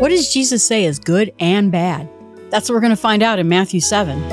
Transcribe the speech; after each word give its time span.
What 0.00 0.08
does 0.08 0.32
Jesus 0.32 0.64
say 0.66 0.86
is 0.86 0.98
good 0.98 1.30
and 1.38 1.70
bad? 1.70 2.08
That's 2.48 2.70
what 2.70 2.74
we're 2.74 2.80
going 2.80 2.88
to 2.88 2.96
find 2.96 3.22
out 3.22 3.38
in 3.38 3.50
Matthew 3.50 3.80
7. 3.80 4.32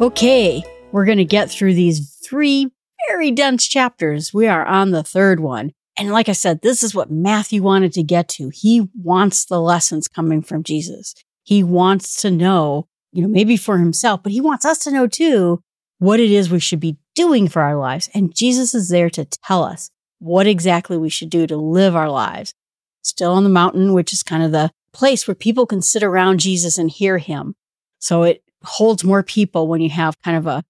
Okay, 0.00 0.62
we're 0.92 1.04
going 1.04 1.18
to 1.18 1.26
get 1.26 1.50
through 1.50 1.74
these 1.74 2.18
three 2.24 2.70
very 3.06 3.30
dense 3.30 3.68
chapters. 3.68 4.32
We 4.32 4.48
are 4.48 4.64
on 4.64 4.92
the 4.92 5.02
third 5.02 5.40
one. 5.40 5.72
And 5.98 6.10
like 6.10 6.30
I 6.30 6.32
said, 6.32 6.62
this 6.62 6.82
is 6.82 6.94
what 6.94 7.10
Matthew 7.10 7.62
wanted 7.62 7.92
to 7.92 8.02
get 8.02 8.28
to. 8.28 8.48
He 8.48 8.88
wants 8.94 9.44
the 9.44 9.60
lessons 9.60 10.08
coming 10.08 10.40
from 10.40 10.62
Jesus. 10.62 11.14
He 11.42 11.62
wants 11.62 12.22
to 12.22 12.30
know, 12.30 12.88
you 13.12 13.20
know, 13.20 13.28
maybe 13.28 13.58
for 13.58 13.76
himself, 13.76 14.22
but 14.22 14.32
he 14.32 14.40
wants 14.40 14.64
us 14.64 14.78
to 14.78 14.90
know 14.90 15.06
too 15.06 15.62
what 15.98 16.18
it 16.18 16.30
is 16.30 16.48
we 16.48 16.60
should 16.60 16.80
be 16.80 16.96
doing 17.14 17.46
for 17.46 17.60
our 17.60 17.76
lives. 17.76 18.08
And 18.14 18.34
Jesus 18.34 18.74
is 18.74 18.88
there 18.88 19.10
to 19.10 19.26
tell 19.26 19.62
us 19.62 19.90
what 20.18 20.46
exactly 20.46 20.96
we 20.96 21.10
should 21.10 21.28
do 21.28 21.46
to 21.46 21.58
live 21.58 21.94
our 21.94 22.08
lives. 22.08 22.54
Still 23.02 23.32
on 23.32 23.44
the 23.44 23.50
mountain, 23.50 23.92
which 23.92 24.12
is 24.12 24.22
kind 24.22 24.42
of 24.42 24.52
the 24.52 24.70
place 24.92 25.26
where 25.26 25.34
people 25.34 25.66
can 25.66 25.82
sit 25.82 26.02
around 26.02 26.40
Jesus 26.40 26.78
and 26.78 26.90
hear 26.90 27.18
him. 27.18 27.54
So 27.98 28.22
it 28.24 28.42
holds 28.64 29.04
more 29.04 29.22
people 29.22 29.68
when 29.68 29.80
you 29.80 29.90
have 29.90 30.20
kind 30.22 30.36
of 30.36 30.46
a 30.46 30.64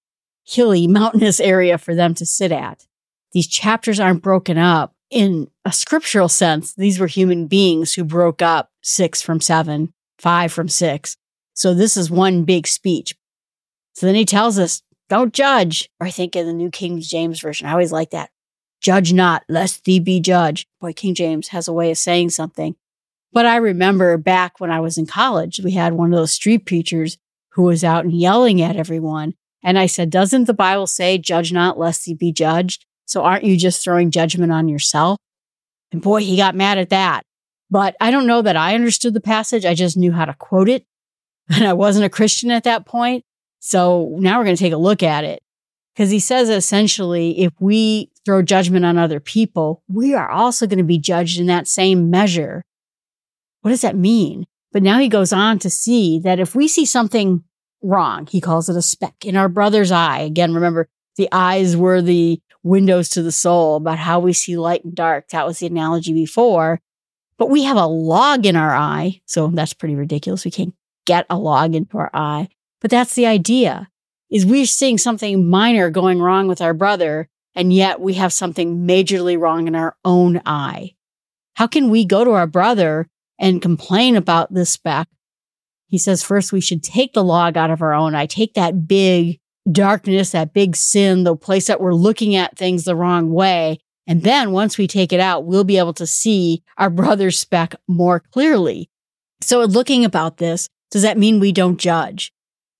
hilly, 0.45 0.87
mountainous 0.87 1.39
area 1.39 1.77
for 1.77 1.95
them 1.95 2.13
to 2.15 2.25
sit 2.25 2.51
at. 2.51 2.85
These 3.31 3.47
chapters 3.47 3.99
aren't 3.99 4.23
broken 4.23 4.57
up 4.57 4.93
in 5.09 5.49
a 5.65 5.71
scriptural 5.71 6.29
sense. 6.29 6.73
These 6.73 6.99
were 6.99 7.07
human 7.07 7.47
beings 7.47 7.93
who 7.93 8.03
broke 8.03 8.41
up 8.41 8.71
six 8.81 9.21
from 9.21 9.41
seven, 9.41 9.93
five 10.17 10.51
from 10.51 10.67
six. 10.67 11.17
So 11.53 11.73
this 11.73 11.97
is 11.97 12.09
one 12.09 12.43
big 12.43 12.67
speech. 12.67 13.15
So 13.93 14.05
then 14.05 14.15
he 14.15 14.25
tells 14.25 14.57
us, 14.57 14.81
don't 15.09 15.33
judge. 15.33 15.89
Or 15.99 16.07
I 16.07 16.11
think 16.11 16.35
in 16.35 16.47
the 16.47 16.53
New 16.53 16.71
King 16.71 17.01
James 17.01 17.41
Version, 17.41 17.67
I 17.67 17.71
always 17.71 17.91
like 17.91 18.11
that. 18.11 18.29
Judge 18.81 19.13
not, 19.13 19.43
lest 19.47 19.85
thee 19.85 19.99
be 19.99 20.19
judged. 20.19 20.67
Boy, 20.79 20.93
King 20.93 21.13
James 21.13 21.49
has 21.49 21.67
a 21.67 21.73
way 21.73 21.91
of 21.91 21.97
saying 21.97 22.31
something. 22.31 22.75
But 23.31 23.45
I 23.45 23.57
remember 23.57 24.17
back 24.17 24.59
when 24.59 24.71
I 24.71 24.79
was 24.79 24.97
in 24.97 25.05
college, 25.05 25.61
we 25.63 25.71
had 25.71 25.93
one 25.93 26.11
of 26.11 26.19
those 26.19 26.33
street 26.33 26.65
preachers 26.65 27.17
who 27.51 27.63
was 27.63 27.83
out 27.83 28.03
and 28.03 28.13
yelling 28.13 28.61
at 28.61 28.75
everyone. 28.75 29.35
And 29.63 29.77
I 29.77 29.85
said, 29.85 30.09
Doesn't 30.09 30.45
the 30.45 30.53
Bible 30.53 30.87
say, 30.87 31.17
judge 31.17 31.53
not 31.53 31.77
lest 31.77 32.07
ye 32.07 32.13
be 32.13 32.31
judged? 32.31 32.85
So 33.05 33.23
aren't 33.23 33.43
you 33.43 33.55
just 33.57 33.83
throwing 33.83 34.11
judgment 34.11 34.51
on 34.51 34.67
yourself? 34.67 35.17
And 35.91 36.01
boy, 36.01 36.21
he 36.21 36.37
got 36.37 36.55
mad 36.55 36.77
at 36.77 36.89
that. 36.89 37.23
But 37.69 37.95
I 38.01 38.11
don't 38.11 38.27
know 38.27 38.41
that 38.41 38.57
I 38.57 38.75
understood 38.75 39.13
the 39.13 39.21
passage. 39.21 39.65
I 39.65 39.75
just 39.75 39.95
knew 39.97 40.11
how 40.11 40.25
to 40.25 40.33
quote 40.33 40.69
it. 40.69 40.85
And 41.53 41.67
I 41.67 41.73
wasn't 41.73 42.05
a 42.05 42.09
Christian 42.09 42.49
at 42.49 42.63
that 42.63 42.85
point. 42.85 43.25
So 43.59 44.15
now 44.19 44.37
we're 44.37 44.45
going 44.45 44.55
to 44.55 44.63
take 44.63 44.71
a 44.71 44.77
look 44.77 45.03
at 45.03 45.25
it. 45.25 45.43
Because 45.93 46.09
he 46.09 46.19
says 46.19 46.49
essentially, 46.49 47.41
if 47.41 47.51
we 47.59 48.10
throw 48.25 48.41
judgment 48.41 48.85
on 48.85 48.97
other 48.97 49.19
people, 49.19 49.83
we 49.87 50.13
are 50.13 50.29
also 50.29 50.67
going 50.67 50.77
to 50.77 50.83
be 50.83 50.99
judged 50.99 51.39
in 51.39 51.47
that 51.47 51.67
same 51.67 52.09
measure. 52.09 52.63
What 53.61 53.71
does 53.71 53.81
that 53.81 53.95
mean? 53.95 54.45
But 54.71 54.83
now 54.83 54.99
he 54.99 55.09
goes 55.09 55.33
on 55.33 55.59
to 55.59 55.69
see 55.69 56.19
that 56.19 56.39
if 56.39 56.55
we 56.55 56.67
see 56.67 56.85
something 56.85 57.43
wrong, 57.81 58.27
he 58.27 58.39
calls 58.39 58.69
it 58.69 58.75
a 58.75 58.81
speck 58.81 59.25
in 59.25 59.35
our 59.35 59.49
brother's 59.49 59.91
eye. 59.91 60.19
Again, 60.19 60.53
remember 60.53 60.87
the 61.17 61.29
eyes 61.31 61.75
were 61.75 62.01
the 62.01 62.41
windows 62.63 63.09
to 63.09 63.21
the 63.21 63.31
soul 63.31 63.75
about 63.75 63.97
how 63.97 64.19
we 64.19 64.33
see 64.33 64.57
light 64.57 64.83
and 64.83 64.95
dark. 64.95 65.29
That 65.29 65.45
was 65.45 65.59
the 65.59 65.67
analogy 65.67 66.13
before. 66.13 66.79
But 67.37 67.49
we 67.49 67.63
have 67.63 67.77
a 67.77 67.87
log 67.87 68.45
in 68.45 68.55
our 68.55 68.73
eye. 68.73 69.21
So 69.25 69.47
that's 69.47 69.73
pretty 69.73 69.95
ridiculous. 69.95 70.45
We 70.45 70.51
can't 70.51 70.75
get 71.05 71.25
a 71.29 71.37
log 71.37 71.75
into 71.75 71.97
our 71.97 72.11
eye. 72.13 72.49
But 72.79 72.91
that's 72.91 73.15
the 73.15 73.25
idea 73.25 73.89
is 74.29 74.45
we're 74.45 74.65
seeing 74.65 74.97
something 74.97 75.49
minor 75.49 75.89
going 75.89 76.21
wrong 76.21 76.47
with 76.47 76.61
our 76.61 76.73
brother. 76.73 77.27
And 77.55 77.73
yet 77.73 77.99
we 77.99 78.13
have 78.13 78.33
something 78.33 78.87
majorly 78.87 79.37
wrong 79.39 79.67
in 79.67 79.75
our 79.75 79.95
own 80.05 80.41
eye. 80.45 80.91
How 81.55 81.67
can 81.67 81.89
we 81.89 82.05
go 82.05 82.23
to 82.23 82.31
our 82.31 82.47
brother 82.47 83.07
and 83.39 83.61
complain 83.61 84.15
about 84.15 84.53
this 84.53 84.69
speck? 84.69 85.07
He 85.87 85.97
says, 85.97 86.23
first, 86.23 86.53
we 86.53 86.61
should 86.61 86.83
take 86.83 87.13
the 87.13 87.23
log 87.23 87.57
out 87.57 87.71
of 87.71 87.81
our 87.81 87.93
own 87.93 88.15
eye, 88.15 88.25
take 88.25 88.53
that 88.53 88.87
big 88.87 89.39
darkness, 89.69 90.31
that 90.31 90.53
big 90.53 90.75
sin, 90.75 91.23
the 91.23 91.35
place 91.35 91.67
that 91.67 91.81
we're 91.81 91.93
looking 91.93 92.35
at 92.35 92.57
things 92.57 92.85
the 92.85 92.95
wrong 92.95 93.31
way. 93.31 93.79
And 94.07 94.23
then 94.23 94.51
once 94.51 94.77
we 94.77 94.87
take 94.87 95.11
it 95.13 95.19
out, 95.19 95.45
we'll 95.45 95.63
be 95.63 95.77
able 95.77 95.93
to 95.95 96.07
see 96.07 96.63
our 96.77 96.89
brother's 96.89 97.37
speck 97.37 97.75
more 97.87 98.19
clearly. 98.19 98.89
So 99.41 99.59
looking 99.63 100.05
about 100.05 100.37
this, 100.37 100.69
does 100.89 101.01
that 101.01 101.17
mean 101.17 101.39
we 101.39 101.51
don't 101.51 101.77
judge? 101.77 102.31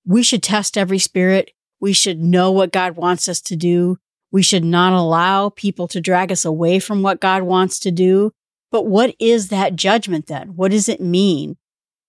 We 0.06 0.22
should 0.22 0.42
test 0.42 0.76
every 0.76 0.98
spirit. 0.98 1.50
We 1.80 1.92
should 1.92 2.20
know 2.20 2.50
what 2.50 2.72
God 2.72 2.96
wants 2.96 3.28
us 3.28 3.40
to 3.42 3.56
do. 3.56 3.98
We 4.32 4.42
should 4.42 4.64
not 4.64 4.94
allow 4.94 5.50
people 5.50 5.86
to 5.88 6.00
drag 6.00 6.32
us 6.32 6.44
away 6.44 6.78
from 6.78 7.02
what 7.02 7.20
God 7.20 7.42
wants 7.42 7.78
to 7.80 7.90
do. 7.90 8.32
But 8.70 8.86
what 8.86 9.14
is 9.20 9.48
that 9.48 9.76
judgment 9.76 10.26
then? 10.26 10.56
What 10.56 10.70
does 10.70 10.88
it 10.88 11.00
mean? 11.00 11.58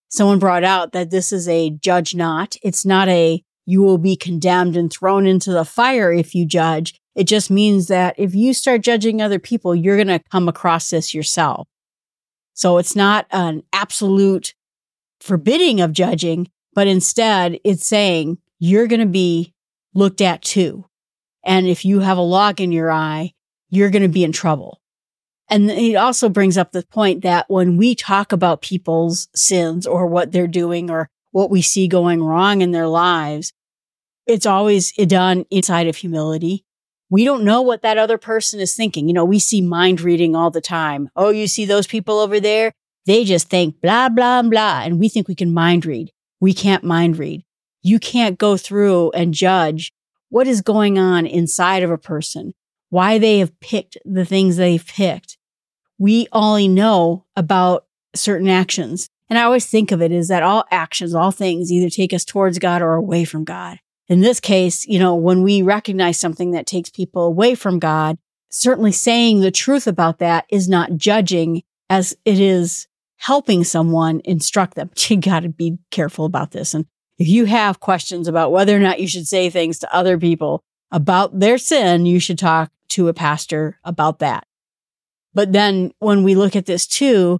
Someone 0.08 0.40
brought 0.40 0.64
out 0.64 0.94
that 0.94 1.12
this 1.12 1.34
is 1.34 1.50
a 1.50 1.72
judge 1.72 2.16
not. 2.16 2.56
It's 2.64 2.86
not 2.86 3.10
a 3.10 3.44
you 3.66 3.82
will 3.82 3.98
be 3.98 4.16
condemned 4.16 4.76
and 4.78 4.92
thrown 4.92 5.26
into 5.26 5.52
the 5.52 5.66
fire 5.66 6.12
if 6.12 6.34
you 6.34 6.46
judge. 6.46 6.96
It 7.16 7.26
just 7.26 7.52
means 7.52 7.88
that 7.88 8.16
if 8.18 8.34
you 8.34 8.54
start 8.54 8.82
judging 8.82 9.22
other 9.22 9.40
people, 9.40 9.76
you're 9.76 9.98
going 9.98 10.08
to 10.08 10.24
come 10.32 10.48
across 10.48 10.90
this 10.90 11.14
yourself. 11.14 11.68
So 12.54 12.78
it's 12.78 12.96
not 12.96 13.26
an 13.32 13.64
absolute 13.74 14.54
forbidding 15.20 15.82
of 15.82 15.94
judging, 15.94 16.50
but 16.74 16.88
instead 16.88 17.60
it's 17.64 17.86
saying 17.86 18.38
you're 18.60 18.88
going 18.88 19.00
to 19.00 19.06
be 19.06 19.54
looked 19.94 20.22
at 20.22 20.42
too. 20.42 20.86
And 21.44 21.68
if 21.68 21.84
you 21.86 22.00
have 22.00 22.18
a 22.18 22.22
log 22.22 22.62
in 22.62 22.72
your 22.72 22.92
eye, 22.92 23.34
you're 23.70 23.90
going 23.90 24.04
to 24.04 24.08
be 24.08 24.24
in 24.24 24.32
trouble. 24.32 24.80
And 25.50 25.70
it 25.70 25.96
also 25.96 26.30
brings 26.30 26.58
up 26.58 26.72
the 26.72 26.84
point 26.84 27.22
that 27.24 27.46
when 27.50 27.78
we 27.78 27.96
talk 27.96 28.32
about 28.32 28.62
people's 28.62 29.28
sins 29.36 29.86
or 29.86 30.08
what 30.08 30.32
they're 30.32 30.48
doing 30.48 30.90
or 30.90 31.10
what 31.32 31.50
we 31.50 31.62
see 31.62 31.88
going 31.88 32.24
wrong 32.24 32.62
in 32.62 32.72
their 32.72 32.88
lives, 32.88 33.52
it's 34.26 34.46
always 34.46 34.92
done 34.94 35.46
inside 35.52 35.88
of 35.88 35.98
humility. 35.98 36.64
We 37.10 37.26
don't 37.26 37.44
know 37.44 37.62
what 37.62 37.82
that 37.82 37.98
other 37.98 38.18
person 38.18 38.60
is 38.60 38.76
thinking. 38.76 39.08
You 39.08 39.14
know, 39.14 39.26
we 39.26 39.38
see 39.38 39.62
mind 39.62 40.02
reading 40.02 40.36
all 40.36 40.50
the 40.50 40.62
time. 40.62 41.10
Oh, 41.16 41.30
you 41.30 41.48
see 41.48 41.66
those 41.66 41.88
people 41.88 42.20
over 42.20 42.40
there? 42.40 42.72
They 43.06 43.26
just 43.26 43.50
think 43.50 43.82
blah, 43.82 44.10
blah, 44.10 44.42
blah. 44.44 44.82
And 44.84 45.00
we 45.00 45.10
think 45.10 45.28
we 45.28 45.36
can 45.36 45.54
mind 45.54 45.86
read. 45.86 46.12
We 46.40 46.54
can't 46.54 46.84
mind 46.84 47.18
read. 47.18 47.44
You 47.82 48.00
can't 48.00 48.40
go 48.40 48.56
through 48.56 49.12
and 49.12 49.34
judge 49.34 49.92
what 50.34 50.48
is 50.48 50.62
going 50.62 50.98
on 50.98 51.28
inside 51.28 51.84
of 51.84 51.92
a 51.92 51.98
person, 51.98 52.56
why 52.90 53.20
they 53.20 53.38
have 53.38 53.60
picked 53.60 54.00
the 54.04 54.26
things 54.26 54.58
they've 54.58 54.88
picked. 54.88 55.38
We 56.00 56.28
only 56.32 56.68
know 56.68 57.26
about 57.36 57.86
certain 58.16 58.48
actions. 58.48 59.12
And 59.30 59.38
I 59.38 59.44
always 59.44 59.68
think 59.68 59.92
of 59.92 60.02
it 60.02 60.12
as 60.12 60.30
that 60.30 60.42
all 60.42 60.66
actions, 60.72 61.14
all 61.14 61.30
things 61.30 61.72
either 61.72 61.88
take 61.88 62.14
us 62.14 62.26
towards 62.26 62.58
God 62.58 62.82
or 62.82 62.96
away 62.96 63.26
from 63.26 63.44
God. 63.44 63.78
In 64.08 64.22
this 64.22 64.40
case, 64.40 64.88
you 64.88 64.98
know, 64.98 65.14
when 65.14 65.44
we 65.44 65.62
recognize 65.62 66.20
something 66.20 66.50
that 66.54 66.66
takes 66.66 66.90
people 66.90 67.26
away 67.26 67.54
from 67.54 67.78
God, 67.78 68.18
certainly 68.50 68.92
saying 68.92 69.42
the 69.42 69.52
truth 69.52 69.86
about 69.86 70.18
that 70.18 70.46
is 70.50 70.68
not 70.68 70.98
judging 70.98 71.62
as 71.92 72.18
it 72.26 72.40
is 72.40 72.88
helping 73.18 73.64
someone 73.64 74.20
instruct 74.26 74.74
them. 74.74 74.90
You 75.10 75.18
got 75.18 75.42
to 75.42 75.50
be 75.50 75.78
careful 75.92 76.26
about 76.26 76.50
this. 76.52 76.74
And 76.74 76.88
if 77.18 77.28
you 77.28 77.46
have 77.46 77.80
questions 77.80 78.28
about 78.28 78.52
whether 78.52 78.76
or 78.76 78.80
not 78.80 79.00
you 79.00 79.08
should 79.08 79.28
say 79.28 79.50
things 79.50 79.80
to 79.80 79.96
other 79.96 80.18
people 80.18 80.64
about 80.92 81.40
their 81.40 81.58
sin, 81.58 82.06
you 82.06 82.20
should 82.20 82.40
talk 82.40 82.72
to 82.90 83.08
a 83.08 83.14
pastor 83.14 83.80
about 83.84 84.20
that. 84.20 84.46
But 85.34 85.52
then 85.52 85.92
when 86.00 86.24
we 86.24 86.36
look 86.36 86.56
at 86.56 86.66
this 86.66 86.86
too, 86.86 87.40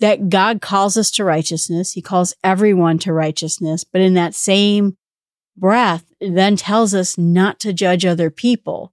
that 0.00 0.28
God 0.28 0.60
calls 0.60 0.96
us 0.96 1.10
to 1.12 1.24
righteousness. 1.24 1.92
He 1.92 2.02
calls 2.02 2.34
everyone 2.42 2.98
to 3.00 3.12
righteousness. 3.12 3.84
But 3.84 4.00
in 4.00 4.14
that 4.14 4.34
same 4.34 4.96
breath, 5.56 6.04
then 6.20 6.56
tells 6.56 6.94
us 6.94 7.16
not 7.16 7.60
to 7.60 7.72
judge 7.72 8.04
other 8.04 8.30
people. 8.30 8.92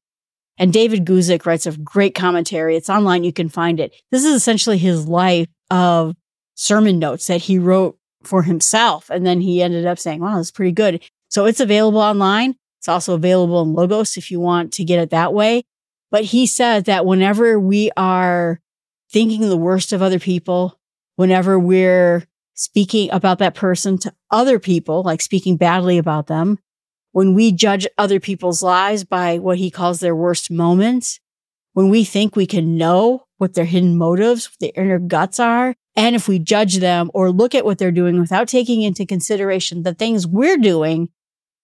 And 0.58 0.72
David 0.72 1.06
Guzik 1.06 1.46
writes 1.46 1.66
a 1.66 1.76
great 1.78 2.14
commentary. 2.14 2.76
It's 2.76 2.90
online. 2.90 3.24
You 3.24 3.34
can 3.34 3.50
find 3.50 3.80
it. 3.80 3.96
This 4.12 4.24
is 4.24 4.36
essentially 4.36 4.78
his 4.78 5.08
life 5.08 5.48
of 5.72 6.16
sermon 6.54 7.00
notes 7.00 7.28
that 7.28 7.42
he 7.42 7.58
wrote 7.58 7.98
for 8.24 8.44
himself. 8.44 9.10
And 9.10 9.26
then 9.26 9.42
he 9.42 9.62
ended 9.62 9.86
up 9.86 10.00
saying, 10.00 10.22
wow, 10.22 10.38
that's 10.38 10.52
pretty 10.52 10.72
good. 10.72 11.04
So 11.30 11.46
it's 11.46 11.60
available 11.60 12.00
online. 12.00 12.56
It's 12.80 12.88
also 12.88 13.14
available 13.14 13.62
in 13.62 13.74
Logos 13.74 14.18
if 14.18 14.32
you 14.32 14.40
want 14.40 14.74
to 14.74 14.84
get 14.84 15.00
it 15.00 15.12
that 15.12 15.34
way. 15.34 15.64
But 16.10 16.26
he 16.26 16.46
said 16.46 16.86
that 16.86 17.06
whenever 17.06 17.60
we 17.60 17.92
are 17.96 18.60
thinking 19.12 19.42
the 19.42 19.58
worst 19.58 19.94
of 19.94 20.02
other 20.02 20.20
people, 20.20 20.80
whenever 21.16 21.58
we're 21.60 22.26
speaking 22.54 23.10
about 23.12 23.40
that 23.40 23.56
person 23.56 23.98
to 24.00 24.14
other 24.30 24.60
people, 24.60 25.04
like 25.04 25.22
speaking 25.22 25.58
badly 25.58 25.98
about 25.98 26.28
them, 26.28 26.60
when 27.12 27.34
we 27.34 27.52
judge 27.52 27.88
other 27.98 28.20
people's 28.20 28.64
lives 28.64 29.04
by 29.04 29.38
what 29.38 29.58
he 29.58 29.70
calls 29.70 30.00
their 30.00 30.16
worst 30.16 30.50
moments, 30.50 31.20
when 31.74 31.90
we 31.90 32.04
think 32.04 32.36
we 32.36 32.46
can 32.46 32.78
know 32.78 33.26
what 33.38 33.54
their 33.54 33.66
hidden 33.66 33.98
motives, 33.98 34.50
their 34.60 34.72
inner 34.76 35.00
guts 35.00 35.40
are, 35.40 35.76
and 35.96 36.16
if 36.16 36.28
we 36.28 36.40
judge 36.40 36.78
them 36.78 37.12
or 37.14 37.32
look 37.32 37.54
at 37.54 37.66
what 37.66 37.78
they're 37.78 37.92
doing 37.92 38.20
without 38.20 38.48
taking 38.48 38.82
into 38.82 39.06
consideration 39.06 39.84
the 39.84 39.94
things 39.94 40.26
we're 40.26 40.58
doing, 40.58 41.10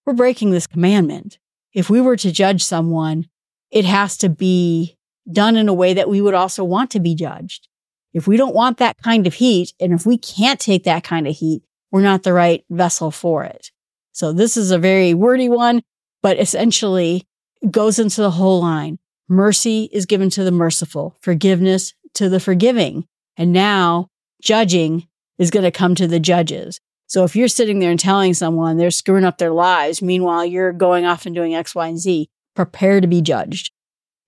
we're 0.06 0.14
breaking 0.14 0.52
this 0.52 0.68
commandment. 0.68 1.38
If 1.74 1.90
we 1.90 2.02
were 2.02 2.18
to 2.18 2.32
judge 2.32 2.64
someone, 2.64 3.28
it 3.72 3.86
has 3.86 4.18
to 4.18 4.30
be 4.30 4.98
done 5.32 5.56
in 5.56 5.70
a 5.70 5.74
way 5.74 5.94
that 5.94 6.10
we 6.10 6.22
would 6.22 6.34
also 6.34 6.64
want 6.64 6.92
to 6.92 7.00
be 7.00 7.16
judged. 7.16 7.68
If 8.14 8.28
we 8.28 8.38
don't 8.38 8.56
want 8.56 8.78
that 8.78 8.98
kind 9.04 9.28
of 9.28 9.36
heat, 9.36 9.74
and 9.80 9.94
if 9.94 10.06
we 10.06 10.18
can't 10.18 10.60
take 10.60 10.86
that 10.86 11.04
kind 11.04 11.28
of 11.28 11.36
heat, 11.36 11.64
we're 11.92 12.02
not 12.02 12.24
the 12.24 12.34
right 12.34 12.66
vessel 12.70 13.12
for 13.12 13.44
it. 13.44 13.72
So 14.12 14.34
this 14.34 14.58
is 14.58 14.72
a 14.72 14.80
very 14.80 15.14
wordy 15.14 15.50
one, 15.50 15.84
but 16.24 16.40
essentially 16.40 17.28
goes 17.70 18.00
into 18.00 18.22
the 18.22 18.32
whole 18.32 18.62
line. 18.62 19.00
Mercy 19.30 19.90
is 19.92 20.06
given 20.06 20.30
to 20.32 20.44
the 20.44 20.52
merciful, 20.52 21.16
forgiveness 21.22 21.94
to 22.16 22.30
the 22.30 22.40
forgiving. 22.40 23.06
And 23.36 23.54
now 23.54 24.10
judging 24.42 25.08
is 25.38 25.52
going 25.52 25.64
to 25.64 25.72
come 25.72 25.96
to 25.96 26.08
the 26.08 26.20
judges. 26.20 26.80
So 27.08 27.24
if 27.24 27.36
you're 27.36 27.48
sitting 27.48 27.80
there 27.80 27.92
and 27.92 28.00
telling 28.00 28.34
someone 28.34 28.78
they're 28.78 28.92
screwing 28.92 29.24
up 29.24 29.38
their 29.38 29.52
lives, 29.52 30.02
meanwhile 30.02 30.46
you're 30.46 30.74
going 30.74 31.06
off 31.06 31.26
and 31.26 31.34
doing 31.34 31.56
X, 31.56 31.74
Y, 31.74 31.88
and 31.88 32.00
Z, 32.00 32.30
prepare 32.56 33.00
to 33.00 33.08
be 33.08 33.22
judged. 33.22 33.72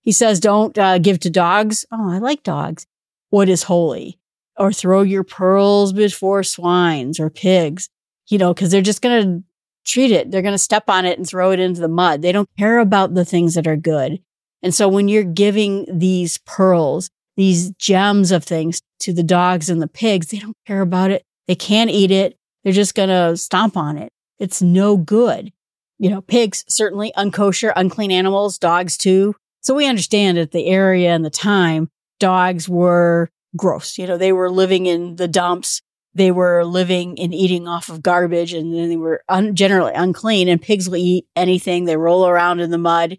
He 0.00 0.12
says, 0.12 0.40
don't 0.40 0.76
uh, 0.78 0.98
give 0.98 1.20
to 1.20 1.30
dogs. 1.30 1.84
Oh, 1.92 2.10
I 2.10 2.18
like 2.18 2.42
dogs. 2.42 2.86
What 3.28 3.48
is 3.48 3.64
holy? 3.64 4.18
Or 4.56 4.72
throw 4.72 5.02
your 5.02 5.24
pearls 5.24 5.92
before 5.92 6.42
swines 6.42 7.20
or 7.20 7.28
pigs, 7.28 7.90
you 8.28 8.38
know, 8.38 8.54
because 8.54 8.70
they're 8.70 8.80
just 8.80 9.02
going 9.02 9.22
to 9.22 9.44
treat 9.84 10.10
it. 10.10 10.30
They're 10.30 10.42
going 10.42 10.54
to 10.54 10.58
step 10.58 10.84
on 10.88 11.04
it 11.04 11.18
and 11.18 11.28
throw 11.28 11.50
it 11.50 11.60
into 11.60 11.80
the 11.80 11.88
mud. 11.88 12.22
They 12.22 12.32
don't 12.32 12.48
care 12.58 12.78
about 12.78 13.14
the 13.14 13.24
things 13.24 13.54
that 13.54 13.66
are 13.66 13.76
good. 13.76 14.22
And 14.62 14.74
so 14.74 14.88
when 14.88 15.08
you're 15.08 15.24
giving 15.24 15.86
these 15.90 16.38
pearls, 16.38 17.10
these 17.36 17.70
gems 17.72 18.32
of 18.32 18.44
things 18.44 18.80
to 19.00 19.12
the 19.12 19.22
dogs 19.22 19.68
and 19.68 19.82
the 19.82 19.88
pigs, 19.88 20.28
they 20.28 20.38
don't 20.38 20.56
care 20.66 20.80
about 20.80 21.10
it. 21.10 21.22
They 21.46 21.54
can't 21.54 21.90
eat 21.90 22.10
it. 22.10 22.36
They're 22.62 22.72
just 22.72 22.94
going 22.94 23.08
to 23.08 23.36
stomp 23.36 23.76
on 23.76 23.96
it. 23.98 24.10
It's 24.38 24.62
no 24.62 24.96
good. 24.96 25.52
You 25.98 26.10
know, 26.10 26.22
pigs, 26.22 26.64
certainly 26.68 27.12
unkosher, 27.16 27.72
unclean 27.76 28.10
animals, 28.10 28.58
dogs 28.58 28.96
too. 28.96 29.34
So 29.62 29.74
we 29.74 29.86
understand 29.86 30.38
at 30.38 30.52
the 30.52 30.66
area 30.66 31.10
and 31.10 31.24
the 31.24 31.30
time, 31.30 31.90
dogs 32.18 32.68
were 32.68 33.28
gross. 33.56 33.98
You 33.98 34.06
know, 34.06 34.16
they 34.16 34.32
were 34.32 34.50
living 34.50 34.86
in 34.86 35.16
the 35.16 35.28
dumps. 35.28 35.82
They 36.14 36.30
were 36.30 36.64
living 36.64 37.18
and 37.20 37.34
eating 37.34 37.68
off 37.68 37.88
of 37.88 38.02
garbage 38.02 38.52
and 38.52 38.74
then 38.74 38.88
they 38.88 38.96
were 38.96 39.22
un- 39.28 39.54
generally 39.54 39.92
unclean 39.94 40.48
and 40.48 40.60
pigs 40.60 40.88
will 40.88 40.96
eat 40.96 41.26
anything. 41.36 41.84
They 41.84 41.96
roll 41.96 42.26
around 42.26 42.60
in 42.60 42.70
the 42.70 42.78
mud. 42.78 43.18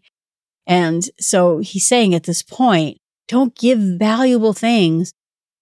And 0.68 1.04
so 1.20 1.60
he's 1.60 1.88
saying 1.88 2.14
at 2.14 2.24
this 2.24 2.44
point, 2.44 2.98
don't 3.28 3.56
give 3.56 3.80
valuable 3.80 4.54
things 4.54 5.14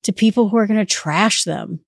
to 0.04 0.14
people 0.14 0.50
who 0.50 0.58
are 0.58 0.68
going 0.68 0.80
to 0.80 0.86
trash 0.86 1.44
them. 1.44 1.82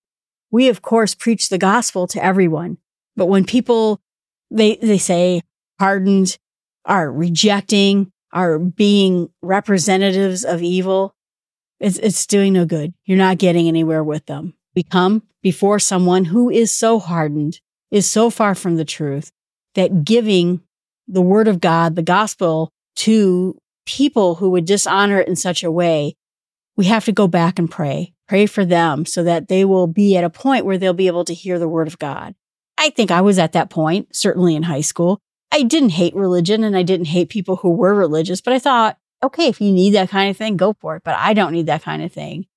We, 0.52 0.68
of 0.70 0.82
course, 0.82 1.16
preach 1.16 1.50
the 1.50 1.58
gospel 1.58 2.08
to 2.08 2.24
everyone. 2.24 2.78
But 3.16 3.28
when 3.28 3.46
people, 3.46 4.02
they, 4.50 4.76
they 4.78 4.98
say 4.98 5.42
hardened, 5.80 6.38
are 6.86 7.12
rejecting, 7.12 8.12
are 8.34 8.60
being 8.60 9.30
representatives 9.42 10.44
of 10.44 10.62
evil, 10.62 11.16
it's, 11.80 11.98
it's 11.98 12.26
doing 12.28 12.54
no 12.54 12.66
good. 12.66 12.94
You're 13.06 13.18
not 13.18 13.38
getting 13.38 13.68
anywhere 13.68 14.04
with 14.04 14.26
them. 14.28 14.54
We 14.76 14.84
come 14.84 15.24
before 15.42 15.80
someone 15.80 16.26
who 16.26 16.50
is 16.50 16.72
so 16.72 17.00
hardened, 17.00 17.60
is 17.90 18.06
so 18.06 18.30
far 18.30 18.56
from 18.56 18.78
the 18.78 18.86
truth 18.86 19.32
that 19.76 20.04
giving 20.04 20.62
the 21.08 21.22
word 21.22 21.48
of 21.48 21.60
God, 21.60 21.96
the 21.96 22.04
gospel 22.04 22.72
to 22.98 23.58
people 23.86 24.36
who 24.36 24.52
would 24.52 24.66
dishonor 24.66 25.20
it 25.20 25.28
in 25.28 25.36
such 25.36 25.64
a 25.64 25.72
way, 25.72 26.16
we 26.82 26.88
have 26.88 27.06
to 27.06 27.12
go 27.12 27.28
back 27.28 27.60
and 27.60 27.70
pray, 27.70 28.12
pray 28.28 28.48
for 28.48 28.66
them 28.66 29.06
so 29.06 29.24
that 29.24 29.50
they 29.50 29.64
will 29.64 29.86
be 29.86 30.18
at 30.18 30.24
a 30.24 30.32
point 30.32 30.66
where 30.66 30.80
they'll 30.80 30.94
be 30.94 31.06
able 31.06 31.24
to 31.24 31.32
hear 31.32 31.60
the 31.60 31.70
word 31.70 31.88
of 31.88 32.00
God. 32.00 32.34
I 32.76 32.90
think 32.90 33.12
I 33.12 33.22
was 33.22 33.38
at 33.38 33.52
that 33.52 33.70
point, 33.70 34.16
certainly 34.16 34.56
in 34.56 34.64
high 34.64 34.82
school. 34.82 35.20
I 35.52 35.62
didn't 35.62 35.90
hate 35.90 36.16
religion 36.16 36.64
and 36.64 36.76
I 36.76 36.82
didn't 36.82 37.06
hate 37.06 37.30
people 37.30 37.58
who 37.58 37.70
were 37.70 37.94
religious, 37.94 38.42
but 38.42 38.54
I 38.54 38.58
thought, 38.58 38.98
okay, 39.22 39.48
if 39.48 39.62
you 39.62 39.72
need 39.72 39.92
that 39.92 40.10
kind 40.10 40.32
of 40.32 40.38
thing, 40.38 40.58
go 40.58 40.74
for 40.74 40.96
it. 40.96 41.04
But 41.06 41.14
I 41.20 41.36
don't 41.36 41.52
need 41.52 41.68
that 41.68 41.84
kind 41.84 42.02
of 42.02 42.12
thing. 42.12 42.48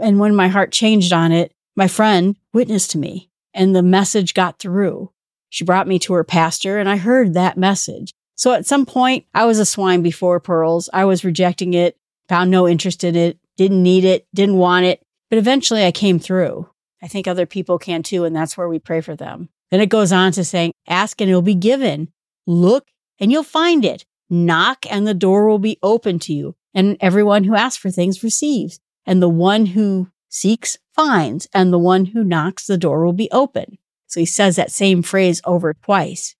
And 0.00 0.18
when 0.18 0.34
my 0.34 0.48
heart 0.48 0.72
changed 0.72 1.12
on 1.12 1.30
it, 1.30 1.52
my 1.76 1.86
friend 1.86 2.38
witnessed 2.54 2.92
to 2.92 2.98
me 2.98 3.28
and 3.52 3.76
the 3.76 3.82
message 3.82 4.32
got 4.32 4.58
through. 4.58 5.10
She 5.50 5.62
brought 5.62 5.86
me 5.86 5.98
to 5.98 6.14
her 6.14 6.24
pastor 6.24 6.78
and 6.78 6.88
I 6.88 6.96
heard 6.96 7.34
that 7.34 7.58
message. 7.58 8.14
So 8.34 8.52
at 8.54 8.64
some 8.64 8.86
point, 8.86 9.26
I 9.34 9.44
was 9.44 9.58
a 9.58 9.66
swine 9.66 10.00
before 10.00 10.40
pearls. 10.40 10.88
I 10.90 11.04
was 11.04 11.22
rejecting 11.22 11.74
it, 11.74 11.98
found 12.30 12.50
no 12.50 12.66
interest 12.66 13.04
in 13.04 13.14
it, 13.14 13.38
didn't 13.56 13.82
need 13.82 14.04
it, 14.04 14.26
didn't 14.34 14.56
want 14.56 14.86
it. 14.86 15.02
But 15.30 15.38
eventually 15.38 15.84
I 15.84 15.92
came 15.92 16.18
through. 16.18 16.68
I 17.02 17.08
think 17.08 17.26
other 17.26 17.46
people 17.46 17.78
can 17.78 18.02
too. 18.02 18.24
And 18.24 18.34
that's 18.34 18.56
where 18.56 18.68
we 18.68 18.78
pray 18.78 19.00
for 19.00 19.16
them. 19.16 19.48
Then 19.70 19.80
it 19.80 19.88
goes 19.88 20.12
on 20.12 20.32
to 20.32 20.44
saying, 20.44 20.72
ask 20.88 21.20
and 21.20 21.28
it'll 21.28 21.42
be 21.42 21.54
given. 21.54 22.12
Look 22.46 22.86
and 23.18 23.32
you'll 23.32 23.42
find 23.42 23.84
it. 23.84 24.04
Knock 24.30 24.86
and 24.90 25.06
the 25.06 25.14
door 25.14 25.48
will 25.48 25.58
be 25.58 25.78
open 25.82 26.18
to 26.20 26.32
you. 26.32 26.56
And 26.72 26.96
everyone 27.00 27.44
who 27.44 27.54
asks 27.54 27.76
for 27.76 27.90
things 27.90 28.22
receives. 28.22 28.80
And 29.06 29.20
the 29.22 29.28
one 29.28 29.66
who 29.66 30.08
seeks 30.28 30.78
finds. 30.94 31.46
And 31.52 31.72
the 31.72 31.78
one 31.78 32.06
who 32.06 32.24
knocks, 32.24 32.66
the 32.66 32.78
door 32.78 33.04
will 33.04 33.12
be 33.12 33.30
open. 33.30 33.78
So 34.06 34.20
he 34.20 34.26
says 34.26 34.56
that 34.56 34.70
same 34.70 35.02
phrase 35.02 35.40
over 35.44 35.74
twice. 35.74 36.34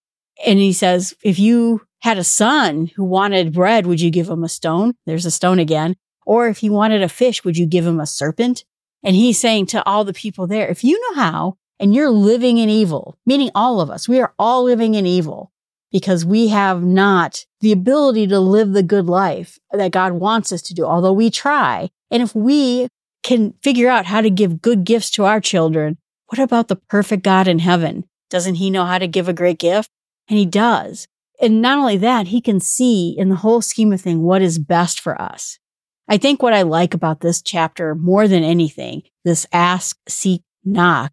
And 0.45 0.59
he 0.59 0.73
says, 0.73 1.13
if 1.23 1.39
you 1.39 1.81
had 2.01 2.17
a 2.17 2.23
son 2.23 2.91
who 2.95 3.03
wanted 3.03 3.53
bread, 3.53 3.85
would 3.85 4.01
you 4.01 4.11
give 4.11 4.29
him 4.29 4.43
a 4.43 4.49
stone? 4.49 4.93
There's 5.05 5.25
a 5.25 5.31
stone 5.31 5.59
again. 5.59 5.95
Or 6.25 6.47
if 6.47 6.57
he 6.57 6.69
wanted 6.69 7.01
a 7.01 7.09
fish, 7.09 7.43
would 7.43 7.57
you 7.57 7.65
give 7.65 7.85
him 7.85 7.99
a 7.99 8.05
serpent? 8.05 8.65
And 9.03 9.15
he's 9.15 9.39
saying 9.39 9.67
to 9.67 9.85
all 9.85 10.03
the 10.03 10.13
people 10.13 10.47
there, 10.47 10.67
if 10.67 10.83
you 10.83 10.99
know 10.99 11.21
how 11.21 11.57
and 11.79 11.93
you're 11.93 12.09
living 12.09 12.57
in 12.57 12.69
evil, 12.69 13.17
meaning 13.25 13.51
all 13.53 13.79
of 13.79 13.89
us, 13.89 14.09
we 14.09 14.19
are 14.19 14.33
all 14.39 14.63
living 14.63 14.95
in 14.95 15.05
evil 15.05 15.51
because 15.91 16.25
we 16.25 16.47
have 16.47 16.83
not 16.83 17.45
the 17.61 17.71
ability 17.71 18.27
to 18.27 18.39
live 18.39 18.73
the 18.73 18.83
good 18.83 19.05
life 19.05 19.59
that 19.71 19.91
God 19.91 20.13
wants 20.13 20.51
us 20.51 20.61
to 20.63 20.73
do, 20.73 20.83
although 20.83 21.13
we 21.13 21.29
try. 21.29 21.89
And 22.09 22.23
if 22.23 22.35
we 22.35 22.87
can 23.23 23.53
figure 23.61 23.89
out 23.89 24.05
how 24.05 24.21
to 24.21 24.29
give 24.29 24.61
good 24.61 24.83
gifts 24.83 25.09
to 25.11 25.25
our 25.25 25.39
children, 25.39 25.97
what 26.27 26.39
about 26.39 26.67
the 26.67 26.75
perfect 26.75 27.23
God 27.23 27.47
in 27.47 27.59
heaven? 27.59 28.05
Doesn't 28.29 28.55
he 28.55 28.69
know 28.69 28.85
how 28.85 28.97
to 28.97 29.07
give 29.07 29.29
a 29.29 29.33
great 29.33 29.59
gift? 29.59 29.89
And 30.27 30.37
he 30.37 30.45
does. 30.45 31.07
And 31.41 31.61
not 31.61 31.77
only 31.77 31.97
that, 31.97 32.27
he 32.27 32.41
can 32.41 32.59
see 32.59 33.15
in 33.17 33.29
the 33.29 33.35
whole 33.37 33.61
scheme 33.61 33.93
of 33.93 34.01
thing 34.01 34.21
what 34.21 34.41
is 34.41 34.57
best 34.57 34.99
for 34.99 35.19
us. 35.21 35.59
I 36.07 36.17
think 36.17 36.41
what 36.41 36.53
I 36.53 36.61
like 36.61 36.93
about 36.93 37.21
this 37.21 37.41
chapter 37.41 37.95
more 37.95 38.27
than 38.27 38.43
anything, 38.43 39.03
this 39.23 39.47
ask, 39.51 39.97
seek, 40.07 40.43
knock, 40.63 41.11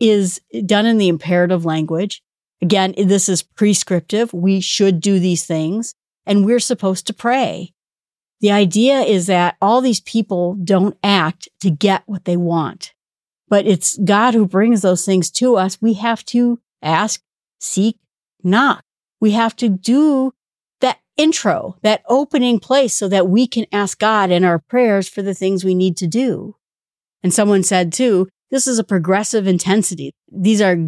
is 0.00 0.40
done 0.66 0.86
in 0.86 0.98
the 0.98 1.08
imperative 1.08 1.64
language. 1.64 2.22
Again, 2.60 2.94
this 2.96 3.28
is 3.28 3.42
prescriptive. 3.42 4.32
We 4.32 4.60
should 4.60 5.00
do 5.00 5.18
these 5.18 5.46
things 5.46 5.94
and 6.26 6.44
we're 6.44 6.60
supposed 6.60 7.06
to 7.06 7.14
pray. 7.14 7.72
The 8.40 8.52
idea 8.52 9.00
is 9.00 9.26
that 9.26 9.56
all 9.60 9.80
these 9.80 10.00
people 10.00 10.54
don't 10.62 10.96
act 11.02 11.48
to 11.60 11.70
get 11.70 12.02
what 12.06 12.24
they 12.24 12.36
want, 12.36 12.92
but 13.48 13.66
it's 13.66 13.98
God 13.98 14.34
who 14.34 14.46
brings 14.46 14.82
those 14.82 15.04
things 15.04 15.30
to 15.32 15.56
us. 15.56 15.80
We 15.80 15.94
have 15.94 16.24
to 16.26 16.60
ask, 16.82 17.20
seek, 17.58 17.98
knock. 18.44 18.84
We 19.20 19.32
have 19.32 19.56
to 19.56 19.68
do 19.68 20.32
intro, 21.18 21.76
that 21.82 22.02
opening 22.08 22.58
place 22.58 22.94
so 22.94 23.08
that 23.08 23.28
we 23.28 23.46
can 23.46 23.66
ask 23.70 23.98
God 23.98 24.30
in 24.30 24.44
our 24.44 24.58
prayers 24.58 25.08
for 25.08 25.20
the 25.20 25.34
things 25.34 25.64
we 25.64 25.74
need 25.74 25.96
to 25.98 26.06
do. 26.06 26.56
And 27.22 27.34
someone 27.34 27.62
said 27.62 27.92
too, 27.92 28.28
this 28.50 28.66
is 28.66 28.78
a 28.78 28.84
progressive 28.84 29.46
intensity. 29.46 30.12
These 30.32 30.62
are 30.62 30.78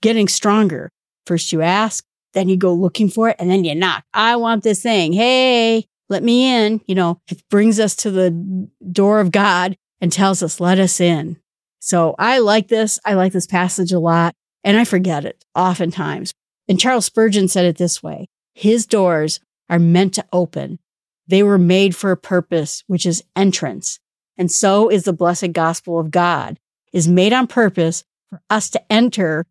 getting 0.00 0.28
stronger. 0.28 0.90
First 1.26 1.52
you 1.52 1.60
ask, 1.60 2.04
then 2.32 2.48
you 2.48 2.56
go 2.56 2.72
looking 2.72 3.10
for 3.10 3.28
it, 3.28 3.36
and 3.38 3.50
then 3.50 3.64
you 3.64 3.74
knock. 3.74 4.04
I 4.14 4.36
want 4.36 4.62
this 4.62 4.82
thing. 4.82 5.12
Hey, 5.12 5.86
let 6.08 6.22
me 6.22 6.46
in. 6.46 6.80
You 6.86 6.94
know, 6.94 7.20
it 7.28 7.42
brings 7.50 7.78
us 7.78 7.94
to 7.96 8.10
the 8.10 8.68
door 8.90 9.20
of 9.20 9.32
God 9.32 9.76
and 10.00 10.12
tells 10.12 10.42
us, 10.42 10.60
let 10.60 10.78
us 10.78 11.00
in. 11.00 11.38
So 11.80 12.14
I 12.18 12.38
like 12.38 12.68
this. 12.68 12.98
I 13.04 13.14
like 13.14 13.32
this 13.32 13.46
passage 13.46 13.92
a 13.92 13.98
lot, 13.98 14.34
and 14.64 14.78
I 14.78 14.84
forget 14.84 15.24
it 15.24 15.44
oftentimes. 15.54 16.32
And 16.68 16.78
Charles 16.78 17.06
Spurgeon 17.06 17.48
said 17.48 17.64
it 17.64 17.78
this 17.78 18.02
way 18.02 18.28
His 18.54 18.86
doors 18.86 19.40
are 19.70 19.78
meant 19.78 20.12
to 20.14 20.26
open. 20.32 20.78
They 21.26 21.42
were 21.42 21.58
made 21.58 21.96
for 21.96 22.10
a 22.10 22.16
purpose, 22.16 22.84
which 22.88 23.06
is 23.06 23.24
entrance. 23.34 24.00
And 24.36 24.50
so 24.50 24.90
is 24.90 25.04
the 25.04 25.12
blessed 25.12 25.52
gospel 25.52 25.98
of 25.98 26.10
God, 26.10 26.58
is 26.92 27.08
made 27.08 27.32
on 27.32 27.46
purpose 27.46 28.04
for 28.28 28.42
us 28.50 28.68
to 28.70 28.92
enter 28.92 29.46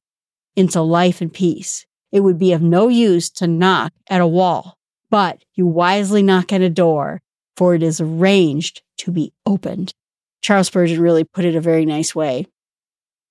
into 0.55 0.81
life 0.81 1.21
and 1.21 1.33
peace. 1.33 1.85
It 2.11 2.19
would 2.19 2.37
be 2.37 2.53
of 2.53 2.61
no 2.61 2.89
use 2.89 3.29
to 3.31 3.47
knock 3.47 3.93
at 4.09 4.21
a 4.21 4.27
wall, 4.27 4.77
but 5.09 5.43
you 5.55 5.65
wisely 5.65 6.21
knock 6.21 6.51
at 6.51 6.61
a 6.61 6.69
door, 6.69 7.21
for 7.55 7.75
it 7.75 7.83
is 7.83 8.01
arranged 8.01 8.81
to 8.97 9.11
be 9.11 9.31
opened. 9.45 9.93
Charles 10.41 10.67
Spurgeon 10.67 11.01
really 11.01 11.23
put 11.23 11.45
it 11.45 11.55
a 11.55 11.61
very 11.61 11.85
nice 11.85 12.13
way. 12.13 12.45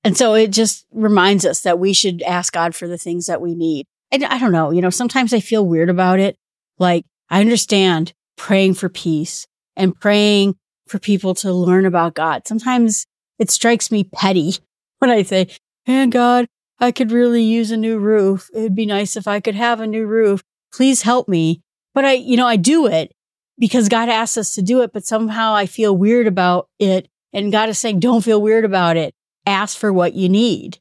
And 0.04 0.16
so 0.16 0.34
it 0.34 0.52
just 0.52 0.86
reminds 0.92 1.44
us 1.44 1.62
that 1.62 1.78
we 1.78 1.92
should 1.92 2.22
ask 2.22 2.52
God 2.52 2.74
for 2.74 2.86
the 2.86 2.98
things 2.98 3.26
that 3.26 3.40
we 3.40 3.54
need. 3.54 3.86
And 4.10 4.24
I 4.24 4.38
don't 4.38 4.52
know, 4.52 4.70
you 4.70 4.80
know, 4.80 4.90
sometimes 4.90 5.34
I 5.34 5.40
feel 5.40 5.66
weird 5.66 5.90
about 5.90 6.18
it. 6.18 6.36
Like 6.78 7.04
I 7.30 7.40
understand 7.40 8.12
praying 8.36 8.74
for 8.74 8.88
peace 8.88 9.46
and 9.76 9.98
praying 9.98 10.56
for 10.86 10.98
people 10.98 11.34
to 11.34 11.52
learn 11.52 11.86
about 11.86 12.14
God. 12.14 12.46
Sometimes 12.46 13.06
it 13.38 13.50
strikes 13.50 13.90
me 13.90 14.04
petty 14.04 14.54
when 14.98 15.10
I 15.10 15.22
say, 15.22 15.48
man, 15.86 16.10
God, 16.10 16.46
I 16.80 16.92
could 16.92 17.12
really 17.12 17.42
use 17.42 17.70
a 17.70 17.76
new 17.76 17.98
roof. 17.98 18.48
It'd 18.54 18.74
be 18.74 18.86
nice 18.86 19.16
if 19.16 19.26
I 19.26 19.40
could 19.40 19.54
have 19.54 19.80
a 19.80 19.86
new 19.86 20.06
roof. 20.06 20.42
Please 20.72 21.02
help 21.02 21.28
me. 21.28 21.60
But 21.94 22.04
I, 22.04 22.12
you 22.12 22.36
know, 22.36 22.46
I 22.46 22.56
do 22.56 22.86
it 22.86 23.12
because 23.58 23.88
God 23.88 24.08
asks 24.08 24.36
us 24.36 24.54
to 24.54 24.62
do 24.62 24.82
it, 24.82 24.92
but 24.92 25.06
somehow 25.06 25.54
I 25.54 25.66
feel 25.66 25.96
weird 25.96 26.26
about 26.26 26.68
it 26.78 27.08
And 27.32 27.52
God 27.52 27.68
is 27.68 27.78
saying, 27.78 28.00
don't 28.00 28.24
feel 28.24 28.40
weird 28.40 28.64
about 28.64 28.96
it. 28.96 29.14
Ask 29.46 29.76
for 29.76 29.92
what 29.92 30.14
you 30.14 30.28
need. 30.28 30.78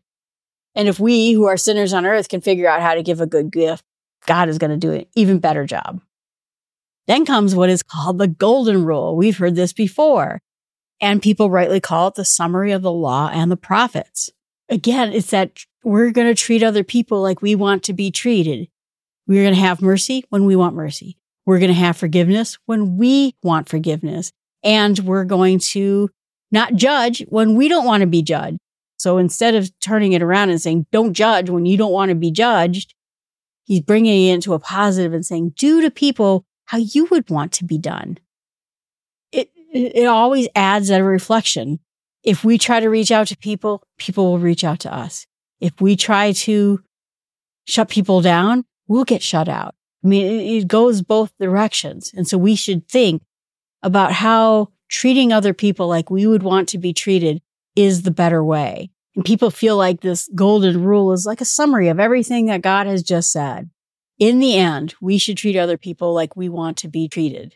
And 0.76 0.88
if 0.88 1.00
we 1.00 1.32
who 1.32 1.46
are 1.46 1.58
sinners 1.58 1.94
on 1.94 2.06
earth 2.06 2.30
can 2.30 2.42
figure 2.42 2.70
out 2.70 2.82
how 2.82 2.94
to 2.94 3.04
give 3.04 3.20
a 3.20 3.26
good 3.26 3.52
gift, 3.52 3.84
God 4.28 4.50
is 4.50 4.60
going 4.60 4.72
to 4.72 4.78
do 4.78 4.92
an 4.92 5.06
even 5.16 5.40
better 5.40 5.66
job. 5.66 6.02
Then 7.08 7.26
comes 7.26 7.56
what 7.56 7.70
is 7.70 7.82
called 7.82 8.20
the 8.20 8.28
golden 8.28 8.86
rule. 8.86 9.16
We've 9.16 9.38
heard 9.38 9.56
this 9.56 9.74
before. 9.74 10.40
And 11.00 11.22
people 11.22 11.50
rightly 11.50 11.80
call 11.80 12.10
it 12.10 12.16
the 12.16 12.26
summary 12.26 12.72
of 12.72 12.82
the 12.82 12.92
law 12.92 13.30
and 13.32 13.52
the 13.52 13.58
prophets. 13.58 14.30
Again, 14.70 15.14
it's 15.14 15.30
that 15.30 15.64
we're 15.84 16.12
going 16.12 16.28
to 16.28 16.36
treat 16.36 16.64
other 16.64 16.84
people 16.84 17.22
like 17.22 17.42
we 17.42 17.56
want 17.56 17.84
to 17.84 17.94
be 17.94 18.12
treated. 18.12 18.68
We're 19.28 19.44
going 19.44 19.56
to 19.56 19.62
have 19.62 19.82
mercy 19.82 20.26
when 20.30 20.46
we 20.46 20.56
want 20.56 20.76
mercy. 20.76 21.18
We're 21.46 21.60
going 21.60 21.70
to 21.70 21.76
have 21.76 21.96
forgiveness 21.96 22.58
when 22.66 22.98
we 22.98 23.36
want 23.42 23.70
forgiveness. 23.70 24.34
And 24.64 25.00
we're 25.00 25.24
going 25.24 25.60
to 25.60 26.10
not 26.52 26.76
judge 26.76 27.24
when 27.30 27.56
we 27.56 27.70
don't 27.70 27.86
want 27.86 28.02
to 28.02 28.08
be 28.08 28.22
judged. 28.22 28.58
So 28.98 29.18
instead 29.18 29.54
of 29.56 29.72
turning 29.80 30.14
it 30.14 30.24
around 30.24 30.50
and 30.50 30.62
saying, 30.62 30.88
don't 30.92 31.14
judge 31.14 31.50
when 31.50 31.66
you 31.66 31.78
don't 31.78 31.92
want 31.92 32.10
to 32.10 32.16
be 32.16 32.32
judged, 32.32 32.96
he's 33.68 33.82
bringing 33.82 34.30
it 34.30 34.34
into 34.34 34.54
a 34.54 34.60
positive 34.60 35.14
and 35.14 35.26
saying, 35.26 35.50
do 35.58 35.82
to 35.82 35.92
people 35.92 36.46
how 36.66 36.78
you 36.78 37.06
would 37.12 37.30
want 37.30 37.52
to 37.52 37.66
be 37.66 37.78
done. 37.78 38.18
It, 39.32 39.52
it 39.74 40.06
always 40.06 40.48
adds 40.56 40.90
a 40.90 41.04
reflection. 41.04 41.80
If 42.24 42.44
we 42.44 42.58
try 42.58 42.80
to 42.80 42.90
reach 42.90 43.12
out 43.12 43.28
to 43.28 43.38
people, 43.38 43.84
people 43.98 44.32
will 44.32 44.40
reach 44.40 44.64
out 44.64 44.80
to 44.82 44.94
us. 44.94 45.28
If 45.60 45.80
we 45.82 45.96
try 45.96 46.32
to 46.32 46.82
shut 47.66 47.90
people 47.90 48.22
down, 48.22 48.66
we'll 48.88 49.04
get 49.04 49.22
shut 49.22 49.50
out. 49.50 49.76
I 50.04 50.08
mean, 50.08 50.26
it, 50.26 50.64
it 50.64 50.68
goes 50.68 51.02
both 51.02 51.34
directions. 51.40 52.12
And 52.16 52.28
so 52.28 52.38
we 52.38 52.56
should 52.56 52.88
think 52.88 53.22
about 53.84 54.14
how 54.14 54.70
treating 54.90 55.34
other 55.34 55.54
people 55.54 55.88
like 55.88 56.10
we 56.10 56.26
would 56.26 56.44
want 56.44 56.70
to 56.70 56.78
be 56.78 56.94
treated 56.94 57.42
is 57.76 58.04
the 58.04 58.12
better 58.12 58.44
way. 58.44 58.92
And 59.18 59.26
people 59.26 59.50
feel 59.50 59.76
like 59.76 60.02
this 60.02 60.30
golden 60.36 60.84
rule 60.84 61.12
is 61.12 61.26
like 61.26 61.42
a 61.42 61.46
summary 61.46 61.88
of 61.88 62.00
everything 62.00 62.46
that 62.46 62.62
God 62.62 62.86
has 62.86 63.02
just 63.02 63.32
said. 63.32 63.72
In 64.20 64.38
the 64.38 64.56
end, 64.56 64.94
we 65.02 65.18
should 65.18 65.38
treat 65.38 65.58
other 65.58 65.76
people 65.76 66.14
like 66.14 66.36
we 66.36 66.48
want 66.50 66.78
to 66.78 66.88
be 66.88 67.08
treated. 67.08 67.56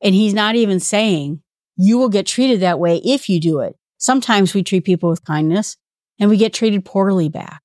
And 0.00 0.14
he's 0.14 0.32
not 0.32 0.54
even 0.54 0.80
saying 0.80 1.42
you 1.76 1.98
will 1.98 2.08
get 2.08 2.26
treated 2.26 2.60
that 2.60 2.78
way 2.78 3.02
if 3.04 3.28
you 3.28 3.38
do 3.38 3.60
it. 3.60 3.76
Sometimes 3.98 4.54
we 4.54 4.62
treat 4.62 4.86
people 4.86 5.10
with 5.10 5.26
kindness 5.26 5.76
and 6.18 6.30
we 6.30 6.38
get 6.38 6.54
treated 6.54 6.86
poorly 6.86 7.28
back. 7.28 7.60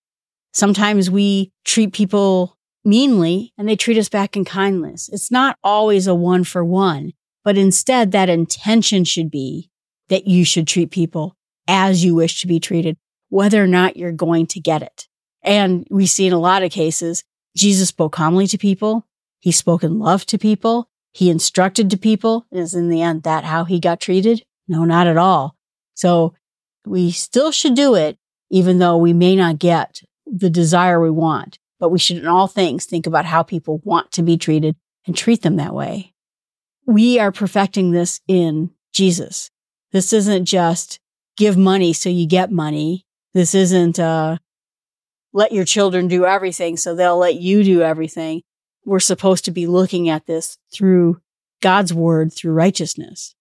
Sometimes 0.51 1.10
we 1.10 1.53
treat 1.63 1.94
people 1.94 2.58
meanly 2.84 3.53
and 3.58 3.70
they 3.70 3.77
treat 3.77 3.98
us 3.98 4.10
back 4.10 4.36
in 4.36 4.44
kindness. 4.44 5.10
It's 5.13 5.32
not 5.32 5.58
always 5.63 6.08
a 6.08 6.13
one 6.13 6.44
for 6.44 6.65
one, 6.65 7.13
but 7.46 7.58
instead 7.58 8.12
that 8.12 8.27
intention 8.27 9.06
should 9.06 9.32
be 9.32 9.70
that 10.10 10.27
you 10.27 10.44
should 10.44 10.68
treat 10.68 10.92
people 10.92 11.38
as 11.70 12.03
you 12.03 12.15
wish 12.15 12.42
to 12.42 12.48
be 12.48 12.60
treated, 12.60 12.98
whether 13.34 13.63
or 13.63 13.68
not 13.68 13.98
you're 13.98 14.12
going 14.12 14.46
to 14.46 14.60
get 14.60 14.84
it. 14.84 15.08
And 15.42 15.88
we 15.90 16.06
see 16.06 16.28
in 16.28 16.34
a 16.34 16.40
lot 16.40 16.62
of 16.62 16.72
cases, 16.72 17.24
Jesus 17.58 17.90
spoke 17.90 18.13
calmly 18.13 18.46
to 18.46 18.60
people. 18.60 19.08
He 19.40 19.52
spoke 19.52 19.84
in 19.84 19.98
love 19.98 20.24
to 20.28 20.38
people. 20.38 20.88
He 21.13 21.32
instructed 21.32 21.90
to 21.90 21.98
people. 21.98 22.46
Is 22.52 22.75
in 22.75 22.90
the 22.90 23.02
end 23.02 23.24
that 23.24 23.44
how 23.44 23.63
he 23.63 23.80
got 23.80 24.00
treated? 24.00 24.44
No, 24.68 24.86
not 24.86 25.08
at 25.08 25.18
all. 25.18 25.56
So 25.96 26.36
we 26.86 27.10
still 27.10 27.52
should 27.52 27.74
do 27.75 27.96
it, 27.96 28.20
even 28.52 28.78
though 28.78 28.98
we 28.98 29.13
may 29.13 29.36
not 29.36 29.58
get 29.58 30.02
the 30.28 30.52
desire 30.52 31.02
we 31.02 31.10
want. 31.10 31.58
But 31.80 31.90
we 31.90 31.98
should 31.98 32.18
in 32.18 32.28
all 32.28 32.48
things 32.48 32.86
think 32.86 33.08
about 33.08 33.25
how 33.25 33.42
people 33.42 33.82
want 33.84 34.12
to 34.12 34.22
be 34.22 34.38
treated 34.38 34.75
and 35.08 35.18
treat 35.18 35.42
them 35.42 35.56
that 35.56 35.74
way. 35.74 36.13
We 36.86 37.20
are 37.20 37.32
perfecting 37.32 37.92
this 37.92 38.22
in 38.28 38.70
Jesus. 38.94 39.50
This 39.92 40.13
isn't 40.13 40.46
just 40.46 41.00
give 41.36 41.58
money 41.58 41.94
so 41.94 42.10
you 42.10 42.28
get 42.28 42.52
money. 42.52 43.08
This 43.34 43.56
isn't, 43.56 44.00
uh, 44.00 44.38
let 45.34 45.52
your 45.52 45.66
children 45.66 46.08
do 46.08 46.25
everything 46.25 46.78
so 46.78 46.94
they'll 46.94 47.18
let 47.18 47.36
you 47.36 47.63
do 47.63 47.82
everything. 47.82 48.44
We're 48.86 49.00
supposed 49.00 49.46
to 49.46 49.52
be 49.52 49.66
looking 49.66 50.10
at 50.10 50.25
this 50.25 50.58
through 50.72 51.22
God's 51.62 51.94
word, 51.94 52.34
through 52.34 52.54
righteousness. 52.54 53.36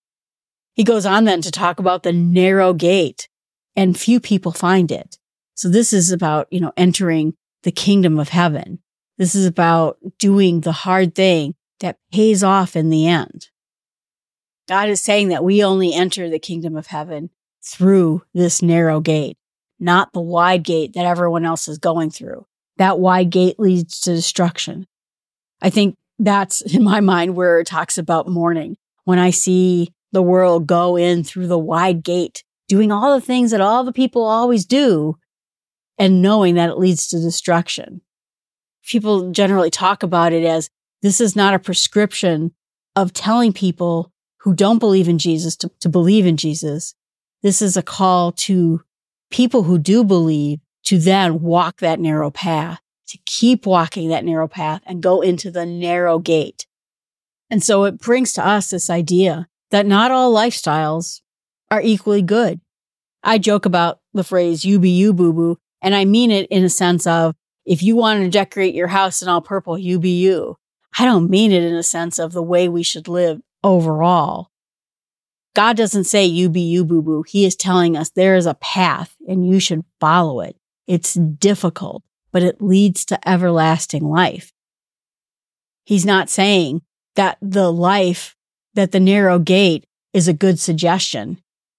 He 0.75 0.85
goes 0.85 1.05
on 1.05 1.25
then 1.25 1.43
to 1.43 1.51
talk 1.51 1.79
about 1.79 2.03
the 2.03 2.13
narrow 2.13 2.73
gate 2.73 3.29
and 3.77 3.99
few 3.99 4.21
people 4.21 4.53
find 4.53 4.91
it. 4.91 5.19
So 5.55 5.69
this 5.69 5.93
is 5.93 6.11
about, 6.11 6.49
you 6.51 6.61
know, 6.61 6.73
entering 6.77 7.35
the 7.63 7.73
kingdom 7.73 8.19
of 8.19 8.31
heaven. 8.31 8.79
This 9.19 9.35
is 9.35 9.47
about 9.47 9.99
doing 10.19 10.61
the 10.61 10.73
hard 10.73 11.15
thing 11.15 11.55
that 11.81 11.99
pays 12.11 12.43
off 12.43 12.75
in 12.75 12.89
the 12.89 13.07
end. 13.07 13.49
God 14.69 14.89
is 14.89 15.01
saying 15.01 15.29
that 15.29 15.45
we 15.45 15.63
only 15.63 15.93
enter 15.93 16.31
the 16.31 16.39
kingdom 16.39 16.77
of 16.77 16.87
heaven 16.87 17.31
through 17.63 18.23
this 18.33 18.63
narrow 18.63 19.01
gate, 19.01 19.37
not 19.83 20.13
the 20.13 20.21
wide 20.21 20.63
gate 20.63 20.93
that 20.95 21.05
everyone 21.05 21.45
else 21.45 21.67
is 21.67 21.79
going 21.79 22.11
through. 22.11 22.47
That 22.77 23.01
wide 23.01 23.31
gate 23.31 23.59
leads 23.59 24.01
to 24.03 24.15
destruction. 24.15 24.87
I 25.61 25.71
think 25.71 25.97
that's 26.19 26.61
in 26.75 26.85
my 26.85 27.01
mind 27.01 27.35
where 27.35 27.59
it 27.61 27.67
talks 27.67 27.99
about 27.99 28.29
mourning. 28.29 28.77
When 29.05 29.19
I 29.19 29.31
see 29.31 29.93
the 30.13 30.23
world 30.23 30.67
go 30.69 30.97
in 30.97 31.25
through 31.25 31.49
the 31.49 31.59
wide 31.59 32.05
gate, 32.05 32.45
doing 32.69 32.93
all 32.93 33.15
the 33.15 33.25
things 33.25 33.51
that 33.51 33.61
all 33.61 33.83
the 33.83 33.93
people 33.93 34.23
always 34.23 34.65
do 34.65 35.17
and 35.99 36.23
knowing 36.23 36.55
that 36.55 36.71
it 36.71 36.79
leads 36.79 37.09
to 37.09 37.21
destruction. 37.21 38.01
People 38.85 39.33
generally 39.33 39.71
talk 39.71 40.03
about 40.03 40.33
it 40.33 40.45
as 40.45 40.71
this 41.03 41.21
is 41.21 41.35
not 41.35 41.55
a 41.55 41.59
prescription 41.59 42.53
of 42.95 43.13
telling 43.13 43.53
people 43.53 44.13
who 44.39 44.55
don't 44.55 44.79
believe 44.79 45.09
in 45.09 45.19
Jesus 45.19 45.57
to, 45.57 45.71
to 45.81 45.89
believe 45.89 46.27
in 46.27 46.37
Jesus. 46.37 46.95
This 47.43 47.61
is 47.61 47.77
a 47.77 47.83
call 47.83 48.33
to 48.33 48.83
people 49.33 49.65
who 49.65 49.79
do 49.79 50.05
believe 50.05 50.61
to 50.85 50.99
then 50.99 51.41
walk 51.41 51.79
that 51.79 51.99
narrow 51.99 52.31
path, 52.31 52.81
to 53.09 53.19
keep 53.27 53.67
walking 53.67 54.09
that 54.09 54.25
narrow 54.25 54.49
path 54.49 54.83
and 54.87 55.03
go 55.03 55.21
into 55.21 55.51
the 55.51 55.67
narrow 55.67 56.19
gate. 56.19 56.67
And 57.51 57.63
so 57.63 57.85
it 57.85 57.99
brings 57.99 58.33
to 58.35 58.47
us 58.47 58.71
this 58.71 58.89
idea 58.89 59.49
that 59.71 59.87
not 59.87 60.11
all 60.11 60.33
lifestyles 60.33 61.21
are 61.71 61.83
equally 61.83 62.23
good. 62.23 62.61
I 63.23 63.39
joke 63.39 63.67
about 63.67 64.01
the 64.13 64.25
phrase 64.25 64.65
you 64.65 64.79
be 64.79 64.91
you 64.91 65.13
boo 65.13 65.33
boo, 65.33 65.59
and 65.81 65.95
I 65.95 66.05
mean 66.05 66.31
it 66.31 66.47
in 66.51 66.65
a 66.65 66.69
sense 66.69 67.07
of 67.07 67.35
if 67.65 67.83
you 67.83 67.97
want 67.97 68.23
to 68.23 68.31
decorate 68.31 68.75
your 68.75 68.89
house 68.89 69.23
in 69.23 69.29
all 69.29 69.41
purple, 69.41 69.79
you 69.79 69.99
be 69.99 70.21
you. 70.21 70.57
I 70.99 71.05
don't 71.05 71.31
mean 71.31 71.53
it 71.53 71.63
in 71.63 71.75
a 71.75 71.83
sense 71.83 72.19
of 72.19 72.33
the 72.33 72.43
way 72.43 72.69
we 72.69 72.83
should 72.83 73.09
live 73.09 73.41
overall. 73.63 74.49
God 75.55 75.77
doesn't 75.77 76.05
say 76.05 76.25
you 76.25 76.49
be 76.49 76.63
you 76.63 76.85
boo 76.85 77.03
boo. 77.03 77.25
He 77.27 77.45
is 77.45 77.57
telling 77.57 77.97
us 77.97 78.11
there 78.11 78.37
is 78.37 78.47
a 78.47 78.55
path 78.55 79.17
and 79.29 79.47
you 79.47 79.61
should 79.61 79.85
follow 80.01 80.41
it. 80.41 80.57
It's 80.87 81.15
difficult, 81.15 82.03
but 82.33 82.43
it 82.43 82.63
leads 82.63 83.05
to 83.07 83.29
everlasting 83.29 84.05
life. 84.05 84.53
He's 85.85 86.07
not 86.07 86.31
saying 86.31 86.83
that 87.17 87.39
the 87.43 87.71
life, 87.71 88.37
that 88.75 88.93
the 88.93 89.01
narrow 89.01 89.39
gate 89.39 89.85
is 90.13 90.29
a 90.29 90.33
good 90.33 90.59
suggestion. 90.59 91.39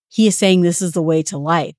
He 0.10 0.28
is 0.28 0.38
saying 0.38 0.62
this 0.62 0.82
is 0.82 0.92
the 0.92 1.02
way 1.02 1.24
to 1.24 1.38
life. 1.38 1.76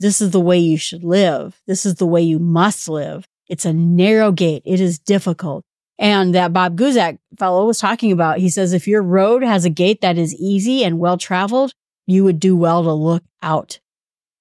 This 0.00 0.20
is 0.20 0.30
the 0.30 0.40
way 0.40 0.58
you 0.58 0.78
should 0.78 1.04
live. 1.04 1.60
This 1.66 1.84
is 1.86 1.96
the 1.96 2.06
way 2.06 2.22
you 2.22 2.38
must 2.38 2.88
live. 2.88 3.26
It's 3.48 3.64
a 3.64 3.72
narrow 3.72 4.32
gate. 4.32 4.62
It 4.64 4.80
is 4.80 4.98
difficult. 4.98 5.64
And 5.98 6.34
that 6.34 6.52
Bob 6.52 6.78
Guzik 6.78 7.18
fellow 7.38 7.66
was 7.66 7.80
talking 7.80 8.12
about, 8.12 8.38
he 8.38 8.48
says, 8.48 8.72
if 8.72 8.86
your 8.86 9.02
road 9.02 9.42
has 9.42 9.64
a 9.64 9.70
gate 9.70 10.00
that 10.00 10.16
is 10.16 10.34
easy 10.34 10.84
and 10.84 10.98
well 10.98 11.18
traveled, 11.18 11.72
you 12.06 12.24
would 12.24 12.38
do 12.38 12.56
well 12.56 12.82
to 12.84 12.92
look 12.92 13.24
out. 13.42 13.80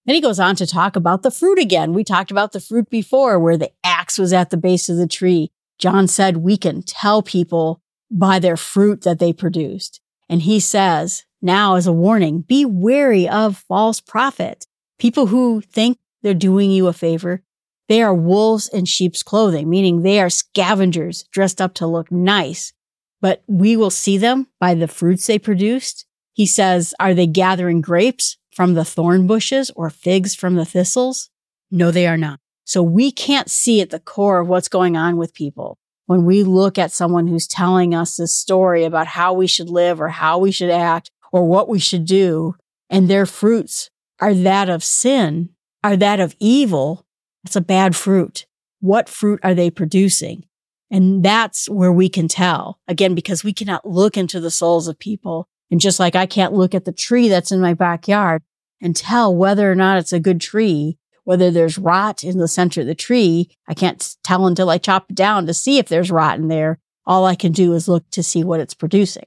Then 0.05 0.15
he 0.15 0.21
goes 0.21 0.39
on 0.39 0.55
to 0.57 0.67
talk 0.67 0.95
about 0.95 1.23
the 1.23 1.31
fruit 1.31 1.59
again. 1.59 1.93
We 1.93 2.03
talked 2.03 2.31
about 2.31 2.53
the 2.53 2.61
fruit 2.61 2.89
before 2.89 3.39
where 3.39 3.57
the 3.57 3.71
axe 3.83 4.17
was 4.17 4.31
at 4.31 4.51
the 4.51 4.57
base 4.57 4.87
of 4.87 4.97
the 4.97 5.07
tree. 5.07 5.51
John 5.79 6.07
said 6.07 6.37
we 6.37 6.57
can 6.57 6.81
tell 6.81 7.21
people 7.21 7.81
by 8.09 8.39
their 8.39 8.55
fruit 8.55 9.01
that 9.01 9.19
they 9.19 9.33
produced. 9.33 9.99
And 10.29 10.43
he 10.43 10.59
says, 10.59 11.25
now 11.41 11.75
as 11.75 11.87
a 11.87 11.91
warning, 11.91 12.41
be 12.41 12.65
wary 12.65 13.27
of 13.27 13.57
false 13.67 13.99
prophets, 13.99 14.65
people 14.97 15.27
who 15.27 15.61
think 15.61 15.97
they're 16.21 16.33
doing 16.33 16.71
you 16.71 16.87
a 16.87 16.93
favor, 16.93 17.43
they 17.87 18.01
are 18.01 18.13
wolves 18.13 18.67
in 18.67 18.85
sheep's 18.85 19.23
clothing, 19.23 19.69
meaning 19.69 20.01
they 20.01 20.19
are 20.19 20.29
scavengers 20.29 21.23
dressed 21.31 21.61
up 21.61 21.73
to 21.75 21.87
look 21.87 22.11
nice, 22.11 22.73
but 23.21 23.43
we 23.47 23.75
will 23.75 23.89
see 23.89 24.17
them 24.17 24.47
by 24.59 24.73
the 24.73 24.87
fruits 24.87 25.27
they 25.27 25.39
produced. 25.39 26.05
He 26.33 26.45
says, 26.45 26.93
are 26.99 27.13
they 27.13 27.27
gathering 27.27 27.81
grapes 27.81 28.37
from 28.51 28.73
the 28.73 28.85
thorn 28.85 29.25
bushes 29.25 29.71
or 29.75 29.89
figs 29.89 30.35
from 30.35 30.55
the 30.55 30.65
thistles? 30.65 31.29
No, 31.71 31.91
they 31.91 32.07
are 32.07 32.17
not. 32.17 32.39
So 32.65 32.83
we 32.83 33.11
can't 33.11 33.49
see 33.49 33.81
at 33.81 33.89
the 33.89 33.99
core 33.99 34.39
of 34.39 34.47
what's 34.47 34.67
going 34.67 34.97
on 34.97 35.17
with 35.17 35.33
people. 35.33 35.77
When 36.05 36.25
we 36.25 36.43
look 36.43 36.77
at 36.77 36.91
someone 36.91 37.27
who's 37.27 37.47
telling 37.47 37.95
us 37.95 38.17
this 38.17 38.35
story 38.35 38.83
about 38.83 39.07
how 39.07 39.33
we 39.33 39.47
should 39.47 39.69
live 39.69 39.99
or 40.01 40.09
how 40.09 40.37
we 40.37 40.51
should 40.51 40.69
act 40.69 41.09
or 41.31 41.45
what 41.45 41.69
we 41.69 41.79
should 41.79 42.05
do, 42.05 42.55
and 42.89 43.09
their 43.09 43.25
fruits 43.25 43.89
are 44.19 44.33
that 44.33 44.69
of 44.69 44.83
sin, 44.83 45.49
are 45.83 45.97
that 45.97 46.19
of 46.19 46.35
evil, 46.39 47.05
it's 47.47 47.55
a 47.55 47.61
bad 47.61 47.95
fruit. 47.95 48.45
What 48.81 49.07
fruit 49.07 49.39
are 49.41 49.55
they 49.55 49.71
producing? 49.71 50.43
And 50.91 51.23
that's 51.23 51.69
where 51.69 51.93
we 51.93 52.09
can 52.09 52.27
tell 52.27 52.79
again, 52.89 53.15
because 53.15 53.41
we 53.41 53.53
cannot 53.53 53.87
look 53.87 54.17
into 54.17 54.41
the 54.41 54.51
souls 54.51 54.89
of 54.89 54.99
people. 54.99 55.47
And 55.71 55.79
just 55.79 55.97
like 55.97 56.13
I 56.13 56.25
can't 56.25 56.53
look 56.53 56.75
at 56.75 56.83
the 56.83 56.91
tree 56.91 57.29
that's 57.29 57.51
in 57.53 57.61
my 57.61 57.73
backyard 57.73 58.41
and 58.81 58.95
tell 58.95 59.33
whether 59.33 59.71
or 59.71 59.75
not 59.75 59.97
it's 59.97 60.11
a 60.11 60.19
good 60.19 60.41
tree, 60.41 60.97
whether 61.23 61.49
there's 61.49 61.77
rot 61.77 62.21
in 62.21 62.37
the 62.37 62.49
center 62.49 62.81
of 62.81 62.87
the 62.87 62.95
tree, 62.95 63.49
I 63.65 63.73
can't 63.73 64.15
tell 64.25 64.45
until 64.45 64.69
I 64.69 64.77
chop 64.77 65.07
it 65.09 65.15
down 65.15 65.45
to 65.47 65.53
see 65.53 65.77
if 65.77 65.87
there's 65.87 66.11
rot 66.11 66.37
in 66.37 66.49
there. 66.49 66.79
All 67.05 67.25
I 67.25 67.35
can 67.35 67.53
do 67.53 67.73
is 67.73 67.87
look 67.87 68.09
to 68.11 68.23
see 68.23 68.43
what 68.43 68.59
it's 68.59 68.73
producing. 68.73 69.25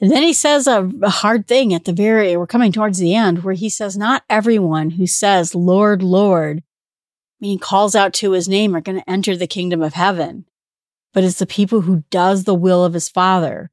And 0.00 0.10
then 0.10 0.22
he 0.22 0.32
says 0.32 0.66
a, 0.66 0.90
a, 1.02 1.10
hard 1.10 1.46
thing 1.46 1.72
at 1.72 1.84
the 1.84 1.92
very, 1.92 2.36
we're 2.36 2.46
coming 2.46 2.72
towards 2.72 2.98
the 2.98 3.14
end 3.14 3.44
where 3.44 3.54
he 3.54 3.70
says, 3.70 3.96
not 3.96 4.24
everyone 4.28 4.90
who 4.90 5.06
says, 5.06 5.54
Lord, 5.54 6.02
Lord, 6.02 6.62
meaning 7.44 7.58
calls 7.58 7.94
out 7.94 8.14
to 8.14 8.30
his 8.30 8.48
name 8.48 8.74
are 8.74 8.80
going 8.80 8.96
to 8.96 9.10
enter 9.10 9.36
the 9.36 9.46
kingdom 9.46 9.82
of 9.82 9.92
heaven, 9.92 10.46
but 11.12 11.22
it's 11.22 11.38
the 11.38 11.44
people 11.44 11.82
who 11.82 12.02
does 12.10 12.44
the 12.44 12.54
will 12.54 12.82
of 12.82 12.94
his 12.94 13.10
father. 13.10 13.70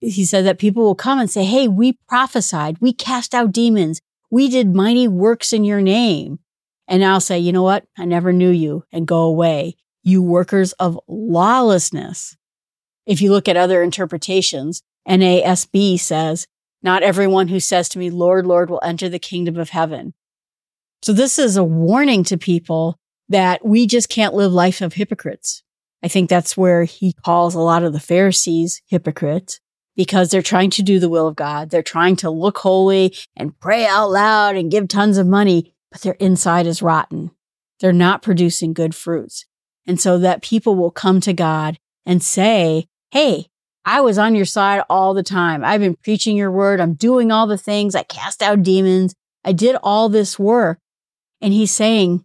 He 0.00 0.24
said 0.24 0.46
that 0.46 0.58
people 0.58 0.84
will 0.84 0.94
come 0.94 1.18
and 1.18 1.30
say, 1.30 1.44
Hey, 1.44 1.68
we 1.68 1.98
prophesied. 2.08 2.78
We 2.80 2.94
cast 2.94 3.34
out 3.34 3.52
demons. 3.52 4.00
We 4.30 4.48
did 4.48 4.74
mighty 4.74 5.06
works 5.06 5.52
in 5.52 5.64
your 5.64 5.82
name. 5.82 6.38
And 6.88 7.04
I'll 7.04 7.20
say, 7.20 7.38
you 7.38 7.52
know 7.52 7.62
what? 7.62 7.84
I 7.98 8.06
never 8.06 8.32
knew 8.32 8.48
you 8.48 8.84
and 8.90 9.06
go 9.06 9.24
away. 9.24 9.76
You 10.02 10.22
workers 10.22 10.72
of 10.72 10.98
lawlessness. 11.06 12.38
If 13.04 13.20
you 13.20 13.32
look 13.32 13.48
at 13.48 13.58
other 13.58 13.82
interpretations, 13.82 14.82
NASB 15.06 16.00
says, 16.00 16.46
Not 16.82 17.02
everyone 17.02 17.48
who 17.48 17.60
says 17.60 17.90
to 17.90 17.98
me, 17.98 18.08
Lord, 18.08 18.46
Lord, 18.46 18.70
will 18.70 18.80
enter 18.82 19.10
the 19.10 19.18
kingdom 19.18 19.58
of 19.58 19.68
heaven. 19.68 20.14
So 21.02 21.12
this 21.12 21.38
is 21.38 21.58
a 21.58 21.64
warning 21.64 22.24
to 22.24 22.38
people 22.38 22.96
that 23.30 23.64
we 23.64 23.86
just 23.86 24.08
can't 24.08 24.34
live 24.34 24.52
life 24.52 24.80
of 24.80 24.94
hypocrites. 24.94 25.62
I 26.02 26.08
think 26.08 26.28
that's 26.28 26.56
where 26.56 26.84
he 26.84 27.12
calls 27.12 27.54
a 27.54 27.60
lot 27.60 27.82
of 27.82 27.92
the 27.92 28.00
Pharisees 28.00 28.82
hypocrites 28.86 29.60
because 29.96 30.30
they're 30.30 30.42
trying 30.42 30.70
to 30.70 30.82
do 30.82 30.98
the 30.98 31.08
will 31.08 31.26
of 31.26 31.36
God. 31.36 31.70
They're 31.70 31.82
trying 31.82 32.16
to 32.16 32.30
look 32.30 32.58
holy 32.58 33.14
and 33.36 33.58
pray 33.60 33.86
out 33.86 34.10
loud 34.10 34.56
and 34.56 34.70
give 34.70 34.88
tons 34.88 35.16
of 35.16 35.26
money, 35.26 35.74
but 35.92 36.00
their 36.02 36.14
inside 36.14 36.66
is 36.66 36.82
rotten. 36.82 37.30
They're 37.80 37.92
not 37.92 38.22
producing 38.22 38.72
good 38.72 38.94
fruits. 38.94 39.46
And 39.86 40.00
so 40.00 40.18
that 40.18 40.42
people 40.42 40.74
will 40.74 40.90
come 40.90 41.20
to 41.22 41.32
God 41.32 41.78
and 42.04 42.22
say, 42.22 42.86
Hey, 43.10 43.46
I 43.84 44.00
was 44.00 44.18
on 44.18 44.34
your 44.34 44.44
side 44.44 44.82
all 44.90 45.14
the 45.14 45.22
time. 45.22 45.64
I've 45.64 45.80
been 45.80 45.96
preaching 45.96 46.36
your 46.36 46.50
word. 46.50 46.80
I'm 46.80 46.94
doing 46.94 47.32
all 47.32 47.46
the 47.46 47.58
things. 47.58 47.94
I 47.94 48.02
cast 48.02 48.42
out 48.42 48.62
demons. 48.62 49.14
I 49.44 49.52
did 49.52 49.76
all 49.82 50.08
this 50.08 50.38
work. 50.38 50.78
And 51.40 51.52
he's 51.52 51.70
saying, 51.70 52.24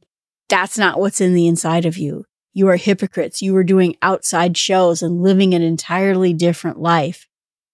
that's 0.49 0.77
not 0.77 0.99
what's 0.99 1.21
in 1.21 1.33
the 1.33 1.47
inside 1.47 1.85
of 1.85 1.97
you. 1.97 2.25
You 2.53 2.67
are 2.69 2.77
hypocrites. 2.77 3.41
You 3.41 3.55
are 3.57 3.63
doing 3.63 3.97
outside 4.01 4.57
shows 4.57 5.01
and 5.01 5.21
living 5.21 5.53
an 5.53 5.61
entirely 5.61 6.33
different 6.33 6.79
life. 6.79 7.27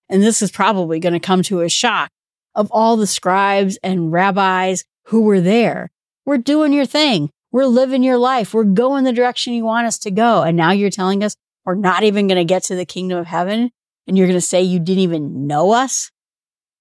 And 0.09 0.23
this 0.23 0.41
is 0.41 0.51
probably 0.51 0.99
going 0.99 1.13
to 1.13 1.19
come 1.19 1.43
to 1.43 1.61
a 1.61 1.69
shock 1.69 2.09
of 2.55 2.69
all 2.71 2.97
the 2.97 3.07
scribes 3.07 3.77
and 3.83 4.11
rabbis 4.11 4.83
who 5.05 5.21
were 5.21 5.39
there. 5.39 5.89
We're 6.25 6.37
doing 6.37 6.73
your 6.73 6.85
thing. 6.85 7.29
We're 7.51 7.65
living 7.65 8.03
your 8.03 8.17
life. 8.17 8.53
We're 8.53 8.63
going 8.63 9.03
the 9.03 9.13
direction 9.13 9.53
you 9.53 9.65
want 9.65 9.87
us 9.87 9.99
to 9.99 10.11
go. 10.11 10.41
And 10.41 10.57
now 10.57 10.71
you're 10.71 10.89
telling 10.89 11.23
us 11.23 11.35
we're 11.65 11.75
not 11.75 12.03
even 12.03 12.27
going 12.27 12.37
to 12.37 12.45
get 12.45 12.63
to 12.63 12.75
the 12.75 12.85
kingdom 12.85 13.19
of 13.19 13.27
heaven. 13.27 13.71
And 14.07 14.17
you're 14.17 14.27
going 14.27 14.37
to 14.37 14.41
say 14.41 14.61
you 14.61 14.79
didn't 14.79 15.03
even 15.03 15.47
know 15.47 15.71
us. 15.71 16.11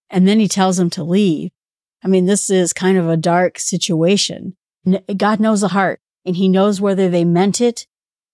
And 0.09 0.27
then 0.27 0.41
he 0.41 0.49
tells 0.49 0.77
them 0.77 0.91
to 0.91 1.05
leave. 1.05 1.51
I 2.03 2.09
mean, 2.09 2.27
this 2.27 2.51
is 2.51 2.73
kind 2.73 2.97
of 2.97 3.09
a 3.09 3.17
dark 3.17 3.59
situation. 3.59 4.57
God 5.17 5.41
knows 5.41 5.61
the 5.61 5.69
heart 5.69 6.01
and 6.25 6.37
he 6.37 6.49
knows 6.49 6.81
whether 6.81 7.09
they 7.09 7.25
meant 7.25 7.61
it. 7.61 7.87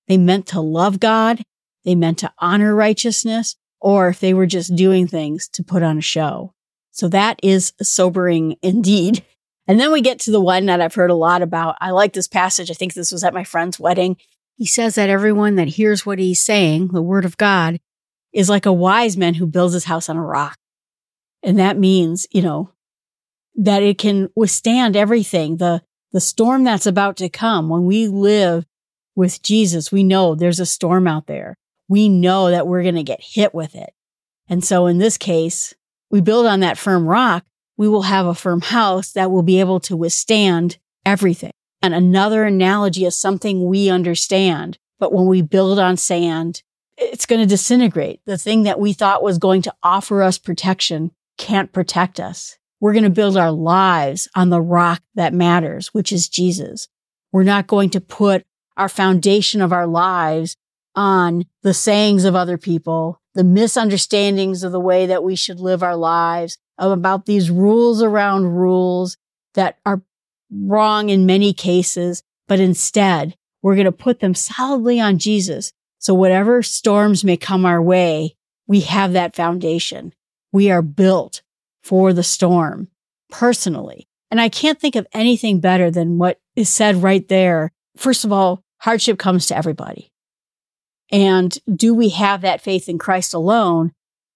They 0.08 0.18
meant 0.18 0.46
to 0.48 0.60
love 0.60 1.00
God. 1.00 1.42
They 1.84 1.94
meant 1.94 2.18
to 2.18 2.32
honor 2.38 2.74
righteousness 2.74 3.56
or 3.80 4.08
if 4.08 4.20
they 4.20 4.34
were 4.34 4.46
just 4.46 4.74
doing 4.74 5.06
things 5.06 5.48
to 5.50 5.62
put 5.62 5.82
on 5.82 5.98
a 5.98 6.02
show. 6.02 6.52
So 6.90 7.08
that 7.08 7.38
is 7.42 7.72
sobering 7.82 8.56
indeed. 8.62 9.24
And 9.68 9.80
then 9.80 9.90
we 9.90 10.00
get 10.00 10.20
to 10.20 10.30
the 10.30 10.40
one 10.40 10.66
that 10.66 10.80
I've 10.80 10.94
heard 10.94 11.10
a 11.10 11.14
lot 11.16 11.42
about. 11.42 11.74
I 11.80 11.90
like 11.90 12.12
this 12.12 12.28
passage. 12.28 12.70
I 12.70 12.74
think 12.74 12.94
this 12.94 13.10
was 13.10 13.24
at 13.24 13.34
my 13.34 13.42
friend's 13.42 13.80
wedding. 13.80 14.16
He 14.56 14.64
says 14.64 14.94
that 14.94 15.10
everyone 15.10 15.56
that 15.56 15.66
hears 15.66 16.06
what 16.06 16.20
he's 16.20 16.40
saying, 16.40 16.90
the 16.92 17.02
word 17.02 17.24
of 17.24 17.36
God, 17.36 17.80
is 18.32 18.48
like 18.48 18.64
a 18.64 18.72
wise 18.72 19.16
man 19.16 19.34
who 19.34 19.44
builds 19.44 19.74
his 19.74 19.86
house 19.86 20.08
on 20.08 20.16
a 20.16 20.22
rock. 20.22 20.56
And 21.42 21.58
that 21.58 21.76
means, 21.78 22.28
you 22.30 22.42
know, 22.42 22.70
that 23.56 23.82
it 23.82 23.98
can 23.98 24.28
withstand 24.36 24.96
everything. 24.96 25.56
The, 25.56 25.82
the 26.16 26.20
storm 26.20 26.64
that's 26.64 26.86
about 26.86 27.18
to 27.18 27.28
come 27.28 27.68
when 27.68 27.84
we 27.84 28.08
live 28.08 28.64
with 29.14 29.42
Jesus, 29.42 29.92
we 29.92 30.02
know 30.02 30.34
there's 30.34 30.58
a 30.58 30.64
storm 30.64 31.06
out 31.06 31.26
there. 31.26 31.58
We 31.90 32.08
know 32.08 32.50
that 32.50 32.66
we're 32.66 32.84
going 32.84 32.94
to 32.94 33.02
get 33.02 33.20
hit 33.22 33.52
with 33.52 33.74
it. 33.74 33.92
And 34.48 34.64
so 34.64 34.86
in 34.86 34.96
this 34.96 35.18
case, 35.18 35.74
we 36.10 36.22
build 36.22 36.46
on 36.46 36.60
that 36.60 36.78
firm 36.78 37.06
rock. 37.06 37.44
We 37.76 37.86
will 37.86 38.00
have 38.00 38.24
a 38.24 38.34
firm 38.34 38.62
house 38.62 39.12
that 39.12 39.30
will 39.30 39.42
be 39.42 39.60
able 39.60 39.78
to 39.80 39.94
withstand 39.94 40.78
everything. 41.04 41.52
And 41.82 41.92
another 41.92 42.44
analogy 42.44 43.04
is 43.04 43.14
something 43.14 43.66
we 43.66 43.90
understand. 43.90 44.78
But 44.98 45.12
when 45.12 45.26
we 45.26 45.42
build 45.42 45.78
on 45.78 45.98
sand, 45.98 46.62
it's 46.96 47.26
going 47.26 47.42
to 47.42 47.46
disintegrate. 47.46 48.20
The 48.24 48.38
thing 48.38 48.62
that 48.62 48.80
we 48.80 48.94
thought 48.94 49.22
was 49.22 49.36
going 49.36 49.60
to 49.60 49.74
offer 49.82 50.22
us 50.22 50.38
protection 50.38 51.10
can't 51.36 51.74
protect 51.74 52.18
us. 52.18 52.56
We're 52.86 52.92
going 52.92 53.02
to 53.02 53.10
build 53.10 53.36
our 53.36 53.50
lives 53.50 54.28
on 54.36 54.50
the 54.50 54.60
rock 54.60 55.02
that 55.16 55.34
matters, 55.34 55.88
which 55.88 56.12
is 56.12 56.28
Jesus. 56.28 56.86
We're 57.32 57.42
not 57.42 57.66
going 57.66 57.90
to 57.90 58.00
put 58.00 58.46
our 58.76 58.88
foundation 58.88 59.60
of 59.60 59.72
our 59.72 59.88
lives 59.88 60.56
on 60.94 61.46
the 61.64 61.74
sayings 61.74 62.24
of 62.24 62.36
other 62.36 62.56
people, 62.56 63.20
the 63.34 63.42
misunderstandings 63.42 64.62
of 64.62 64.70
the 64.70 64.78
way 64.78 65.04
that 65.06 65.24
we 65.24 65.34
should 65.34 65.58
live 65.58 65.82
our 65.82 65.96
lives, 65.96 66.58
about 66.78 67.26
these 67.26 67.50
rules 67.50 68.04
around 68.04 68.54
rules 68.54 69.16
that 69.54 69.80
are 69.84 70.02
wrong 70.52 71.10
in 71.10 71.26
many 71.26 71.52
cases, 71.52 72.22
but 72.46 72.60
instead 72.60 73.34
we're 73.62 73.74
going 73.74 73.86
to 73.86 73.90
put 73.90 74.20
them 74.20 74.32
solidly 74.32 75.00
on 75.00 75.18
Jesus. 75.18 75.72
So 75.98 76.14
whatever 76.14 76.62
storms 76.62 77.24
may 77.24 77.36
come 77.36 77.66
our 77.66 77.82
way, 77.82 78.36
we 78.68 78.82
have 78.82 79.12
that 79.14 79.34
foundation. 79.34 80.12
We 80.52 80.70
are 80.70 80.82
built 80.82 81.42
for 81.86 82.12
the 82.12 82.24
storm 82.24 82.88
personally. 83.30 84.08
And 84.28 84.40
I 84.40 84.48
can't 84.48 84.80
think 84.80 84.96
of 84.96 85.06
anything 85.12 85.60
better 85.60 85.88
than 85.88 86.18
what 86.18 86.40
is 86.56 86.68
said 86.68 86.96
right 86.96 87.26
there. 87.28 87.70
First 87.96 88.24
of 88.24 88.32
all, 88.32 88.64
hardship 88.78 89.20
comes 89.20 89.46
to 89.46 89.56
everybody. 89.56 90.10
And 91.12 91.56
do 91.72 91.94
we 91.94 92.08
have 92.08 92.40
that 92.40 92.60
faith 92.60 92.88
in 92.88 92.98
Christ 92.98 93.34
alone 93.34 93.92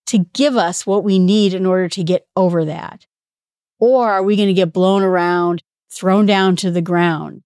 to 0.06 0.18
give 0.32 0.56
us 0.56 0.86
what 0.86 1.02
we 1.02 1.18
need 1.18 1.52
in 1.52 1.66
order 1.66 1.88
to 1.88 2.04
get 2.04 2.24
over 2.36 2.64
that? 2.66 3.04
Or 3.80 4.08
are 4.12 4.22
we 4.22 4.36
going 4.36 4.46
to 4.46 4.54
get 4.54 4.72
blown 4.72 5.02
around, 5.02 5.64
thrown 5.92 6.26
down 6.26 6.54
to 6.56 6.70
the 6.70 6.80
ground? 6.80 7.42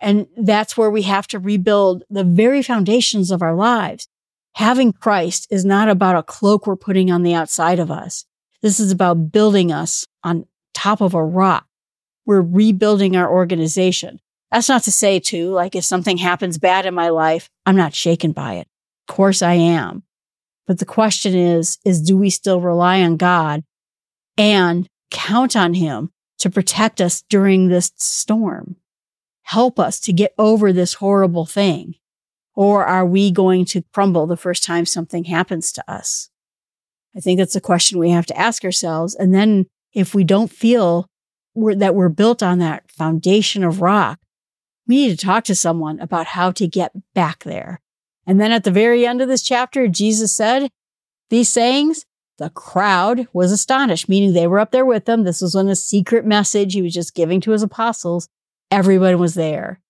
And 0.00 0.26
that's 0.38 0.78
where 0.78 0.90
we 0.90 1.02
have 1.02 1.26
to 1.28 1.38
rebuild 1.38 2.04
the 2.08 2.24
very 2.24 2.62
foundations 2.62 3.30
of 3.30 3.42
our 3.42 3.54
lives. 3.54 4.08
Having 4.54 4.94
Christ 4.94 5.48
is 5.50 5.66
not 5.66 5.90
about 5.90 6.16
a 6.16 6.22
cloak 6.22 6.66
we're 6.66 6.76
putting 6.76 7.10
on 7.10 7.22
the 7.22 7.34
outside 7.34 7.78
of 7.78 7.90
us. 7.90 8.24
This 8.62 8.78
is 8.80 8.92
about 8.92 9.32
building 9.32 9.72
us 9.72 10.06
on 10.22 10.46
top 10.74 11.00
of 11.00 11.14
a 11.14 11.24
rock. 11.24 11.66
We're 12.26 12.42
rebuilding 12.42 13.16
our 13.16 13.30
organization. 13.30 14.20
That's 14.50 14.68
not 14.68 14.82
to 14.84 14.92
say 14.92 15.20
too, 15.20 15.50
like 15.50 15.74
if 15.74 15.84
something 15.84 16.18
happens 16.18 16.58
bad 16.58 16.84
in 16.86 16.94
my 16.94 17.08
life, 17.08 17.48
I'm 17.66 17.76
not 17.76 17.94
shaken 17.94 18.32
by 18.32 18.54
it. 18.54 18.68
Of 19.08 19.14
course 19.14 19.42
I 19.42 19.54
am. 19.54 20.02
But 20.66 20.78
the 20.78 20.84
question 20.84 21.34
is, 21.34 21.78
is 21.84 22.00
do 22.00 22.16
we 22.16 22.30
still 22.30 22.60
rely 22.60 23.02
on 23.02 23.16
God 23.16 23.64
and 24.36 24.86
count 25.10 25.56
on 25.56 25.74
him 25.74 26.10
to 26.38 26.50
protect 26.50 27.00
us 27.00 27.22
during 27.28 27.68
this 27.68 27.92
storm? 27.96 28.76
Help 29.42 29.80
us 29.80 29.98
to 30.00 30.12
get 30.12 30.34
over 30.38 30.72
this 30.72 30.94
horrible 30.94 31.46
thing. 31.46 31.94
Or 32.54 32.84
are 32.84 33.06
we 33.06 33.30
going 33.30 33.64
to 33.66 33.82
crumble 33.92 34.26
the 34.26 34.36
first 34.36 34.62
time 34.62 34.86
something 34.86 35.24
happens 35.24 35.72
to 35.72 35.90
us? 35.90 36.29
I 37.16 37.20
think 37.20 37.38
that's 37.38 37.56
a 37.56 37.60
question 37.60 37.98
we 37.98 38.10
have 38.10 38.26
to 38.26 38.38
ask 38.38 38.64
ourselves. 38.64 39.14
And 39.14 39.34
then 39.34 39.66
if 39.92 40.14
we 40.14 40.24
don't 40.24 40.50
feel 40.50 41.06
we're, 41.54 41.74
that 41.74 41.94
we're 41.94 42.08
built 42.08 42.42
on 42.42 42.58
that 42.58 42.90
foundation 42.90 43.64
of 43.64 43.80
rock, 43.80 44.18
we 44.86 44.96
need 44.96 45.18
to 45.18 45.26
talk 45.26 45.44
to 45.44 45.54
someone 45.54 46.00
about 46.00 46.26
how 46.26 46.50
to 46.52 46.66
get 46.66 46.92
back 47.14 47.44
there. 47.44 47.80
And 48.26 48.40
then 48.40 48.52
at 48.52 48.64
the 48.64 48.70
very 48.70 49.06
end 49.06 49.20
of 49.20 49.28
this 49.28 49.42
chapter, 49.42 49.88
Jesus 49.88 50.34
said 50.34 50.70
these 51.30 51.48
sayings. 51.48 52.04
The 52.38 52.50
crowd 52.50 53.28
was 53.34 53.52
astonished, 53.52 54.08
meaning 54.08 54.32
they 54.32 54.46
were 54.46 54.60
up 54.60 54.70
there 54.70 54.86
with 54.86 55.06
him. 55.06 55.24
This 55.24 55.42
was 55.42 55.54
on 55.54 55.68
a 55.68 55.76
secret 55.76 56.24
message 56.24 56.72
he 56.72 56.80
was 56.80 56.94
just 56.94 57.14
giving 57.14 57.38
to 57.42 57.50
his 57.50 57.62
apostles. 57.62 58.28
Everyone 58.70 59.18
was 59.18 59.34
there. 59.34 59.80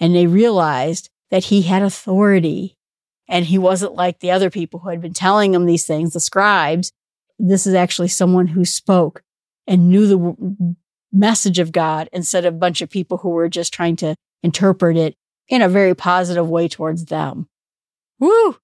And 0.00 0.12
they 0.12 0.26
realized 0.26 1.10
that 1.30 1.44
he 1.44 1.62
had 1.62 1.82
authority 1.82 2.75
and 3.28 3.44
he 3.46 3.58
wasn't 3.58 3.94
like 3.94 4.20
the 4.20 4.30
other 4.30 4.50
people 4.50 4.80
who 4.80 4.88
had 4.88 5.00
been 5.00 5.12
telling 5.12 5.54
him 5.54 5.66
these 5.66 5.84
things, 5.84 6.12
the 6.12 6.20
scribes. 6.20 6.92
This 7.38 7.66
is 7.66 7.74
actually 7.74 8.08
someone 8.08 8.48
who 8.48 8.64
spoke 8.64 9.22
and 9.66 9.88
knew 9.88 10.06
the 10.06 10.76
message 11.12 11.58
of 11.58 11.72
God 11.72 12.08
instead 12.12 12.44
of 12.44 12.54
a 12.54 12.58
bunch 12.58 12.82
of 12.82 12.90
people 12.90 13.18
who 13.18 13.30
were 13.30 13.48
just 13.48 13.72
trying 13.72 13.96
to 13.96 14.14
interpret 14.42 14.96
it 14.96 15.16
in 15.48 15.62
a 15.62 15.68
very 15.68 15.94
positive 15.94 16.48
way 16.48 16.68
towards 16.68 17.06
them. 17.06 17.48
Woo! 18.18 18.56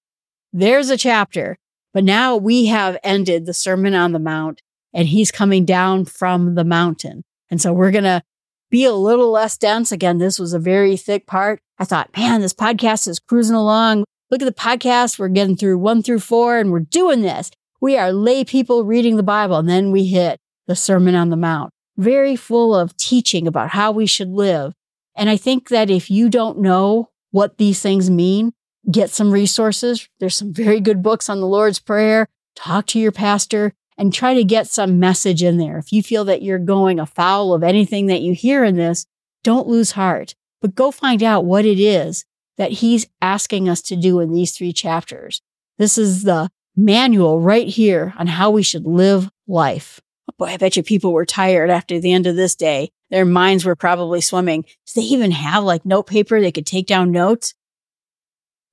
There's 0.51 0.89
a 0.89 0.97
chapter. 0.97 1.57
But 1.93 2.03
now 2.03 2.35
we 2.35 2.65
have 2.65 2.97
ended 3.03 3.45
the 3.45 3.53
Sermon 3.53 3.93
on 3.93 4.13
the 4.13 4.19
Mount 4.19 4.61
and 4.93 5.07
he's 5.07 5.31
coming 5.31 5.63
down 5.65 6.05
from 6.05 6.55
the 6.55 6.63
mountain. 6.63 7.23
And 7.49 7.61
so 7.61 7.71
we're 7.71 7.91
going 7.91 8.03
to 8.03 8.23
be 8.71 8.85
a 8.85 8.93
little 8.93 9.29
less 9.29 9.57
dense. 9.57 9.91
Again, 9.91 10.17
this 10.17 10.39
was 10.39 10.53
a 10.53 10.59
very 10.59 10.97
thick 10.97 11.27
part. 11.27 11.59
I 11.77 11.85
thought, 11.85 12.15
man, 12.17 12.41
this 12.41 12.53
podcast 12.53 13.07
is 13.07 13.19
cruising 13.19 13.55
along. 13.55 14.05
Look 14.33 14.41
at 14.41 14.45
the 14.45 14.51
podcast. 14.59 15.19
We're 15.19 15.27
getting 15.27 15.55
through 15.55 15.77
one 15.77 16.01
through 16.01 16.21
four 16.21 16.57
and 16.57 16.71
we're 16.71 16.79
doing 16.79 17.21
this. 17.21 17.51
We 17.79 17.99
are 17.99 18.11
lay 18.11 18.43
people 18.43 18.83
reading 18.83 19.15
the 19.15 19.21
Bible. 19.21 19.57
And 19.57 19.69
then 19.69 19.91
we 19.91 20.07
hit 20.07 20.39
the 20.65 20.75
Sermon 20.75 21.13
on 21.13 21.29
the 21.29 21.37
Mount, 21.37 21.71
very 21.97 22.35
full 22.35 22.75
of 22.75 22.97
teaching 22.97 23.47
about 23.47 23.69
how 23.69 23.91
we 23.91 24.07
should 24.07 24.29
live. 24.29 24.73
And 25.15 25.29
I 25.29 25.37
think 25.37 25.69
that 25.69 25.91
if 25.91 26.09
you 26.09 26.29
don't 26.29 26.57
know 26.57 27.11
what 27.29 27.59
these 27.59 27.79
things 27.79 28.09
mean, 28.09 28.53
get 28.89 29.11
some 29.11 29.29
resources. 29.29 30.09
There's 30.19 30.35
some 30.35 30.51
very 30.51 30.79
good 30.79 31.03
books 31.03 31.29
on 31.29 31.39
the 31.39 31.45
Lord's 31.45 31.77
Prayer. 31.77 32.27
Talk 32.55 32.87
to 32.87 32.99
your 32.99 33.11
pastor 33.11 33.75
and 33.99 34.11
try 34.11 34.33
to 34.33 34.43
get 34.43 34.65
some 34.65 34.99
message 34.99 35.43
in 35.43 35.59
there. 35.59 35.77
If 35.77 35.93
you 35.93 36.01
feel 36.01 36.25
that 36.25 36.41
you're 36.41 36.57
going 36.57 36.99
afoul 36.99 37.53
of 37.53 37.61
anything 37.61 38.07
that 38.07 38.23
you 38.23 38.33
hear 38.33 38.63
in 38.63 38.77
this, 38.77 39.05
don't 39.43 39.67
lose 39.67 39.91
heart, 39.91 40.33
but 40.59 40.73
go 40.73 40.89
find 40.89 41.21
out 41.21 41.45
what 41.45 41.65
it 41.65 41.79
is 41.79 42.25
that 42.57 42.71
he's 42.71 43.07
asking 43.21 43.67
us 43.67 43.81
to 43.83 43.95
do 43.95 44.19
in 44.19 44.33
these 44.33 44.51
three 44.51 44.73
chapters. 44.73 45.41
This 45.77 45.97
is 45.97 46.23
the 46.23 46.49
manual 46.75 47.39
right 47.39 47.67
here 47.67 48.13
on 48.17 48.27
how 48.27 48.51
we 48.51 48.63
should 48.63 48.85
live 48.85 49.29
life. 49.47 49.99
Boy, 50.37 50.45
I 50.45 50.57
bet 50.57 50.75
you 50.75 50.83
people 50.83 51.13
were 51.13 51.25
tired 51.25 51.69
after 51.69 51.99
the 51.99 52.13
end 52.13 52.27
of 52.27 52.35
this 52.35 52.55
day. 52.55 52.91
Their 53.09 53.25
minds 53.25 53.65
were 53.65 53.75
probably 53.75 54.21
swimming. 54.21 54.61
Do 54.61 54.93
they 54.95 55.01
even 55.01 55.31
have 55.31 55.63
like 55.63 55.85
note 55.85 56.07
paper 56.07 56.39
they 56.39 56.51
could 56.51 56.65
take 56.65 56.87
down 56.87 57.11
notes? 57.11 57.53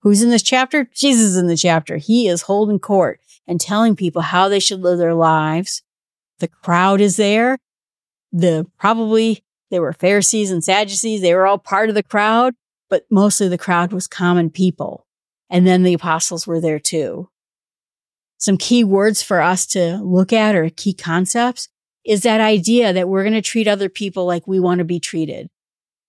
Who's 0.03 0.23
in 0.23 0.31
this 0.31 0.43
chapter? 0.43 0.89
Jesus 0.95 1.23
is 1.23 1.37
in 1.37 1.47
the 1.47 1.57
chapter. 1.57 1.99
He 1.99 2.27
is 2.29 2.43
holding 2.43 2.79
court 2.79 3.21
and 3.47 3.61
telling 3.61 3.97
people 3.97 4.23
how 4.23 4.49
they 4.49 4.61
should 4.61 4.81
live 4.81 4.99
their 4.99 5.15
lives. 5.15 5.83
The 6.39 6.49
crowd 6.49 7.01
is 7.01 7.17
there. 7.17 7.59
The 8.33 8.67
probably 8.79 9.45
they 9.71 9.81
were 9.81 9.93
Pharisees 9.93 10.51
and 10.51 10.65
Sadducees. 10.65 11.21
They 11.21 11.35
were 11.35 11.47
all 11.47 11.59
part 11.59 11.89
of 11.89 11.95
the 11.95 12.03
crowd, 12.03 12.55
but 12.91 13.07
mostly 13.11 13.49
the 13.49 13.57
crowd 13.57 13.93
was 13.93 14.07
common 14.07 14.51
people. 14.51 15.07
And 15.49 15.67
then 15.67 15.83
the 15.83 15.95
apostles 15.95 16.47
were 16.47 16.61
there 16.61 16.79
too. 16.79 17.29
Some 18.39 18.57
key 18.57 18.85
words 18.85 19.23
for 19.23 19.41
us 19.41 19.67
to 19.69 19.97
look 19.99 20.33
at 20.33 20.55
or 20.55 20.69
key 20.71 20.93
concepts 20.93 21.69
is 22.05 22.23
that 22.23 22.41
idea 22.41 22.93
that 22.93 23.09
we're 23.09 23.23
going 23.23 23.35
to 23.35 23.43
treat 23.43 23.69
other 23.69 23.89
people 23.89 24.27
like 24.27 24.47
we 24.47 24.61
want 24.61 24.79
to 24.79 24.85
be 24.85 25.01
treated. 25.01 25.49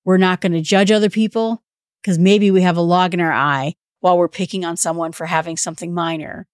We're 0.03 0.17
not 0.17 0.41
going 0.41 0.53
to 0.53 0.61
judge 0.61 0.91
other 0.91 1.09
people 1.09 1.63
because 2.01 2.17
maybe 2.17 2.51
we 2.51 2.61
have 2.61 2.77
a 2.77 2.81
log 2.81 3.13
in 3.13 3.21
our 3.21 3.31
eye 3.31 3.75
while 3.99 4.17
we're 4.17 4.27
picking 4.27 4.65
on 4.65 4.77
someone 4.77 5.11
for 5.11 5.25
having 5.25 5.57
something 5.57 5.93
minor 5.93 6.47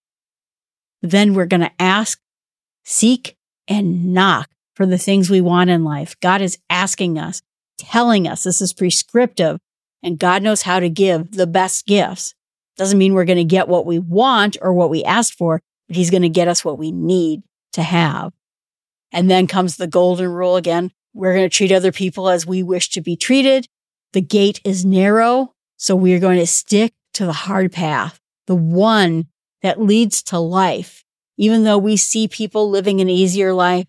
then 1.01 1.33
we're 1.33 1.45
going 1.45 1.61
to 1.61 1.71
ask, 1.81 2.19
seek, 2.83 3.37
and 3.67 4.13
knock 4.13 4.49
for 4.75 4.85
the 4.85 4.97
things 4.97 5.29
we 5.29 5.41
want 5.41 5.69
in 5.69 5.83
life. 5.83 6.15
God 6.21 6.41
is 6.41 6.57
asking 6.69 7.17
us, 7.17 7.41
telling 7.77 8.27
us 8.27 8.43
this 8.43 8.61
is 8.61 8.73
prescriptive, 8.73 9.59
and 10.03 10.19
God 10.19 10.43
knows 10.43 10.61
how 10.63 10.79
to 10.79 10.89
give 10.89 11.31
the 11.31 11.47
best 11.47 11.85
gifts. 11.85 12.33
Doesn't 12.77 12.97
mean 12.97 13.13
we're 13.13 13.25
going 13.25 13.37
to 13.37 13.43
get 13.43 13.67
what 13.67 13.85
we 13.85 13.99
want 13.99 14.57
or 14.61 14.71
what 14.73 14.89
we 14.89 15.03
asked 15.03 15.33
for, 15.33 15.61
but 15.87 15.97
He's 15.97 16.11
going 16.11 16.21
to 16.21 16.29
get 16.29 16.47
us 16.47 16.63
what 16.63 16.77
we 16.77 16.91
need 16.91 17.41
to 17.73 17.81
have. 17.81 18.33
And 19.11 19.31
then 19.31 19.47
comes 19.47 19.77
the 19.77 19.87
golden 19.87 20.29
rule 20.29 20.55
again. 20.55 20.91
We're 21.13 21.33
going 21.33 21.49
to 21.49 21.55
treat 21.55 21.71
other 21.71 21.91
people 21.91 22.29
as 22.29 22.45
we 22.45 22.61
wish 22.61 22.89
to 22.89 23.01
be 23.01 23.15
treated. 23.15 23.67
The 24.13 24.21
gate 24.21 24.61
is 24.63 24.85
narrow, 24.85 25.53
so 25.77 25.95
we're 25.95 26.19
going 26.19 26.39
to 26.39 26.47
stick 26.47 26.93
to 27.13 27.25
the 27.25 27.33
hard 27.33 27.71
path, 27.71 28.19
the 28.45 28.55
one 28.55 29.27
that 29.61 29.81
leads 29.81 30.21
to 30.23 30.39
life. 30.39 31.03
Even 31.37 31.63
though 31.63 31.77
we 31.77 31.97
see 31.97 32.27
people 32.27 32.69
living 32.69 33.01
an 33.01 33.09
easier 33.09 33.53
life, 33.53 33.87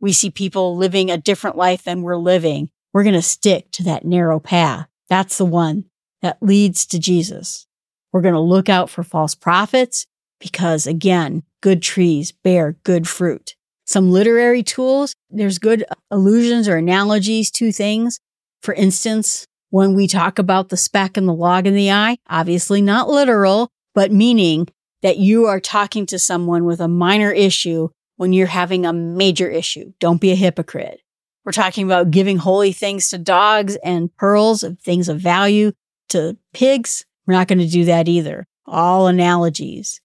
we 0.00 0.12
see 0.12 0.30
people 0.30 0.76
living 0.76 1.10
a 1.10 1.18
different 1.18 1.56
life 1.56 1.84
than 1.84 2.02
we're 2.02 2.16
living. 2.16 2.70
We're 2.92 3.04
going 3.04 3.14
to 3.14 3.22
stick 3.22 3.70
to 3.72 3.82
that 3.84 4.04
narrow 4.04 4.40
path. 4.40 4.89
That's 5.10 5.36
the 5.36 5.44
one 5.44 5.84
that 6.22 6.38
leads 6.40 6.86
to 6.86 6.98
Jesus. 6.98 7.66
We're 8.12 8.22
going 8.22 8.34
to 8.34 8.40
look 8.40 8.68
out 8.68 8.88
for 8.88 9.02
false 9.02 9.34
prophets 9.34 10.06
because 10.40 10.86
again, 10.86 11.42
good 11.60 11.82
trees 11.82 12.32
bear 12.32 12.76
good 12.84 13.06
fruit. 13.06 13.54
Some 13.84 14.10
literary 14.12 14.62
tools, 14.62 15.14
there's 15.28 15.58
good 15.58 15.84
allusions 16.10 16.68
or 16.68 16.76
analogies 16.76 17.50
to 17.52 17.72
things. 17.72 18.20
For 18.62 18.72
instance, 18.72 19.46
when 19.70 19.94
we 19.94 20.06
talk 20.06 20.38
about 20.38 20.68
the 20.68 20.76
speck 20.76 21.16
and 21.16 21.28
the 21.28 21.34
log 21.34 21.66
in 21.66 21.74
the 21.74 21.90
eye, 21.90 22.16
obviously 22.28 22.80
not 22.80 23.08
literal, 23.08 23.68
but 23.94 24.12
meaning 24.12 24.68
that 25.02 25.18
you 25.18 25.46
are 25.46 25.60
talking 25.60 26.06
to 26.06 26.18
someone 26.18 26.64
with 26.64 26.80
a 26.80 26.88
minor 26.88 27.32
issue 27.32 27.88
when 28.16 28.32
you're 28.32 28.46
having 28.46 28.86
a 28.86 28.92
major 28.92 29.48
issue. 29.48 29.92
Don't 29.98 30.20
be 30.20 30.30
a 30.30 30.36
hypocrite. 30.36 31.00
We're 31.44 31.52
talking 31.52 31.84
about 31.84 32.10
giving 32.10 32.36
holy 32.36 32.72
things 32.72 33.08
to 33.10 33.18
dogs 33.18 33.76
and 33.76 34.14
pearls 34.16 34.62
of 34.62 34.78
things 34.80 35.08
of 35.08 35.20
value 35.20 35.72
to 36.10 36.36
pigs. 36.52 37.04
We're 37.26 37.34
not 37.34 37.48
going 37.48 37.60
to 37.60 37.66
do 37.66 37.84
that 37.86 38.08
either. 38.08 38.46
All 38.66 39.06
analogies. 39.06 40.00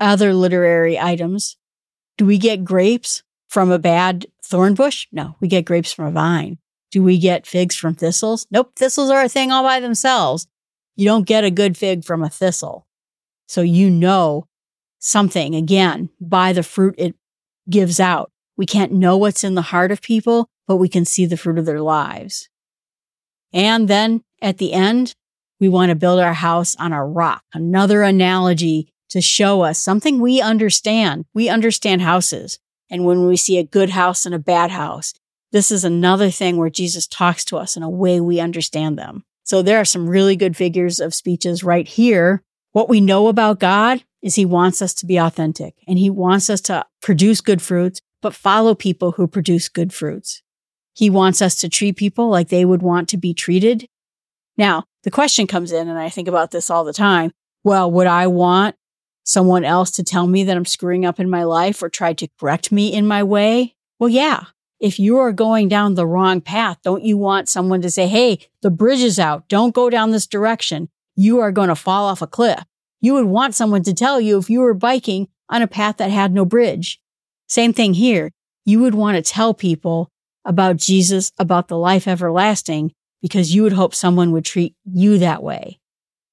Other 0.00 0.32
literary 0.32 0.98
items. 0.98 1.56
Do 2.16 2.24
we 2.24 2.38
get 2.38 2.64
grapes 2.64 3.22
from 3.48 3.70
a 3.70 3.78
bad 3.78 4.26
thorn 4.42 4.74
bush? 4.74 5.06
No, 5.12 5.36
we 5.40 5.48
get 5.48 5.64
grapes 5.64 5.92
from 5.92 6.06
a 6.06 6.10
vine. 6.10 6.58
Do 6.90 7.02
we 7.02 7.18
get 7.18 7.46
figs 7.46 7.76
from 7.76 7.94
thistles? 7.94 8.46
Nope, 8.50 8.72
thistles 8.76 9.10
are 9.10 9.22
a 9.22 9.28
thing 9.28 9.52
all 9.52 9.62
by 9.62 9.80
themselves. 9.80 10.46
You 10.96 11.04
don't 11.04 11.26
get 11.26 11.44
a 11.44 11.50
good 11.50 11.76
fig 11.76 12.04
from 12.04 12.22
a 12.22 12.30
thistle. 12.30 12.86
So 13.46 13.60
you 13.60 13.90
know 13.90 14.46
something 14.98 15.54
again 15.54 16.10
by 16.20 16.52
the 16.52 16.62
fruit 16.62 16.94
it 16.98 17.14
gives 17.68 18.00
out. 18.00 18.32
We 18.56 18.66
can't 18.66 18.92
know 18.92 19.16
what's 19.16 19.44
in 19.44 19.54
the 19.54 19.62
heart 19.62 19.92
of 19.92 20.02
people, 20.02 20.50
but 20.68 20.76
we 20.76 20.88
can 20.88 21.04
see 21.04 21.26
the 21.26 21.36
fruit 21.36 21.58
of 21.58 21.66
their 21.66 21.80
lives. 21.80 22.48
And 23.52 23.88
then 23.88 24.22
at 24.40 24.58
the 24.58 24.72
end, 24.72 25.14
we 25.58 25.68
want 25.68 25.88
to 25.90 25.96
build 25.96 26.20
our 26.20 26.34
house 26.34 26.76
on 26.76 26.92
a 26.92 27.04
rock. 27.04 27.42
Another 27.52 28.02
analogy 28.02 28.92
to 29.10 29.20
show 29.20 29.62
us 29.62 29.80
something 29.80 30.20
we 30.20 30.40
understand. 30.40 31.24
We 31.34 31.48
understand 31.48 32.02
houses. 32.02 32.60
And 32.88 33.04
when 33.04 33.26
we 33.26 33.36
see 33.36 33.58
a 33.58 33.64
good 33.64 33.90
house 33.90 34.24
and 34.24 34.34
a 34.34 34.38
bad 34.38 34.70
house, 34.70 35.14
this 35.50 35.72
is 35.72 35.82
another 35.82 36.30
thing 36.30 36.56
where 36.56 36.70
Jesus 36.70 37.08
talks 37.08 37.44
to 37.46 37.56
us 37.56 37.76
in 37.76 37.82
a 37.82 37.90
way 37.90 38.20
we 38.20 38.38
understand 38.38 38.96
them. 38.96 39.24
So 39.42 39.62
there 39.62 39.78
are 39.78 39.84
some 39.84 40.08
really 40.08 40.36
good 40.36 40.56
figures 40.56 41.00
of 41.00 41.14
speeches 41.14 41.64
right 41.64 41.88
here 41.88 42.44
what 42.72 42.88
we 42.88 43.00
know 43.00 43.28
about 43.28 43.60
God 43.60 44.04
is 44.22 44.34
he 44.34 44.44
wants 44.44 44.82
us 44.82 44.94
to 44.94 45.06
be 45.06 45.16
authentic 45.16 45.74
and 45.86 45.98
he 45.98 46.10
wants 46.10 46.50
us 46.50 46.60
to 46.62 46.84
produce 47.00 47.40
good 47.40 47.62
fruits, 47.62 48.00
but 48.20 48.34
follow 48.34 48.74
people 48.74 49.12
who 49.12 49.26
produce 49.26 49.68
good 49.68 49.92
fruits. 49.92 50.42
He 50.98 51.10
wants 51.10 51.40
us 51.40 51.54
to 51.60 51.68
treat 51.68 51.96
people 51.96 52.28
like 52.28 52.48
they 52.48 52.64
would 52.64 52.82
want 52.82 53.08
to 53.10 53.16
be 53.16 53.32
treated. 53.32 53.88
Now, 54.56 54.84
the 55.04 55.12
question 55.12 55.46
comes 55.46 55.70
in, 55.70 55.88
and 55.88 55.98
I 55.98 56.08
think 56.08 56.26
about 56.26 56.50
this 56.50 56.70
all 56.70 56.82
the 56.82 56.92
time. 56.92 57.30
Well, 57.62 57.88
would 57.90 58.08
I 58.08 58.26
want 58.26 58.74
someone 59.22 59.64
else 59.64 59.92
to 59.92 60.02
tell 60.02 60.26
me 60.26 60.42
that 60.42 60.56
I'm 60.56 60.64
screwing 60.64 61.06
up 61.06 61.20
in 61.20 61.30
my 61.30 61.44
life 61.44 61.82
or 61.82 61.88
try 61.88 62.14
to 62.14 62.28
correct 62.40 62.72
me 62.72 62.92
in 62.92 63.06
my 63.06 63.22
way? 63.22 63.76
Well, 64.00 64.08
yeah. 64.08 64.46
If 64.80 64.98
you 64.98 65.18
are 65.18 65.32
going 65.32 65.68
down 65.68 65.94
the 65.94 66.06
wrong 66.06 66.40
path, 66.40 66.78
don't 66.82 67.04
you 67.04 67.16
want 67.16 67.48
someone 67.48 67.80
to 67.82 67.90
say, 67.90 68.08
Hey, 68.08 68.40
the 68.62 68.70
bridge 68.70 69.00
is 69.00 69.18
out. 69.18 69.48
Don't 69.48 69.74
go 69.74 69.90
down 69.90 70.10
this 70.10 70.26
direction 70.26 70.88
you 71.18 71.40
are 71.40 71.50
going 71.50 71.68
to 71.68 71.74
fall 71.74 72.06
off 72.06 72.22
a 72.22 72.28
cliff. 72.28 72.64
You 73.00 73.14
would 73.14 73.26
want 73.26 73.56
someone 73.56 73.82
to 73.82 73.92
tell 73.92 74.20
you 74.20 74.38
if 74.38 74.48
you 74.48 74.60
were 74.60 74.72
biking 74.72 75.26
on 75.48 75.62
a 75.62 75.66
path 75.66 75.96
that 75.96 76.12
had 76.12 76.32
no 76.32 76.44
bridge. 76.44 77.00
Same 77.48 77.72
thing 77.72 77.94
here. 77.94 78.30
You 78.64 78.80
would 78.82 78.94
want 78.94 79.16
to 79.16 79.22
tell 79.22 79.52
people 79.52 80.12
about 80.44 80.76
Jesus, 80.76 81.32
about 81.38 81.68
the 81.68 81.78
life 81.78 82.08
everlasting, 82.08 82.92
because 83.20 83.54
you 83.54 83.62
would 83.62 83.72
hope 83.72 83.94
someone 83.94 84.32
would 84.32 84.44
treat 84.44 84.74
you 84.84 85.18
that 85.18 85.42
way. 85.42 85.80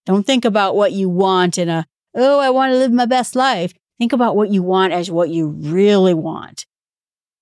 Don't 0.06 0.26
think 0.26 0.46
about 0.46 0.76
what 0.76 0.92
you 0.92 1.10
want 1.10 1.58
in 1.58 1.68
a, 1.68 1.86
oh, 2.14 2.40
I 2.40 2.50
want 2.50 2.72
to 2.72 2.78
live 2.78 2.92
my 2.92 3.06
best 3.06 3.36
life. 3.36 3.74
Think 3.98 4.14
about 4.14 4.36
what 4.36 4.52
you 4.52 4.62
want 4.62 4.94
as 4.94 5.10
what 5.10 5.30
you 5.30 5.48
really 5.48 6.14
want. 6.14 6.66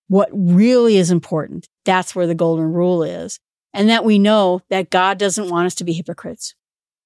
What 0.07 0.29
really 0.31 0.97
is 0.97 1.11
important. 1.11 1.67
That's 1.85 2.15
where 2.15 2.27
the 2.27 2.35
golden 2.35 2.71
rule 2.71 3.03
is. 3.03 3.39
And 3.73 3.89
that 3.89 4.05
we 4.05 4.19
know 4.19 4.61
that 4.69 4.91
God 4.91 5.17
doesn't 5.17 5.49
want 5.49 5.65
us 5.65 5.75
to 5.75 5.83
be 5.83 5.93
hypocrites. 5.93 6.53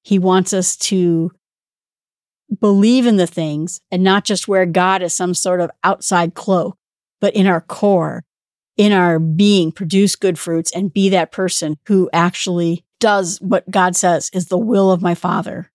He 0.04 0.20
wants 0.20 0.54
us 0.54 0.76
to 0.78 1.32
believe 2.60 3.06
in 3.06 3.18
the 3.18 3.28
things 3.28 3.82
and 3.92 4.04
not 4.04 4.26
just 4.26 4.48
wear 4.48 4.66
God 4.66 5.02
as 5.02 5.14
some 5.14 5.34
sort 5.34 5.62
of 5.62 5.72
outside 5.84 6.34
cloak, 6.34 6.78
but 7.20 7.34
in 7.36 7.48
our 7.48 7.62
core, 7.62 8.24
in 8.78 8.94
our 8.94 9.20
being, 9.20 9.72
produce 9.72 10.16
good 10.16 10.40
fruits 10.40 10.72
and 10.72 10.94
be 10.94 11.10
that 11.10 11.32
person 11.32 11.78
who 11.88 12.10
actually 12.14 12.86
does 13.00 13.40
what 13.42 13.70
God 13.70 13.96
says 13.96 14.30
is 14.34 14.48
the 14.48 14.58
will 14.58 14.92
of 14.92 15.02
my 15.02 15.16
Father. 15.16 15.72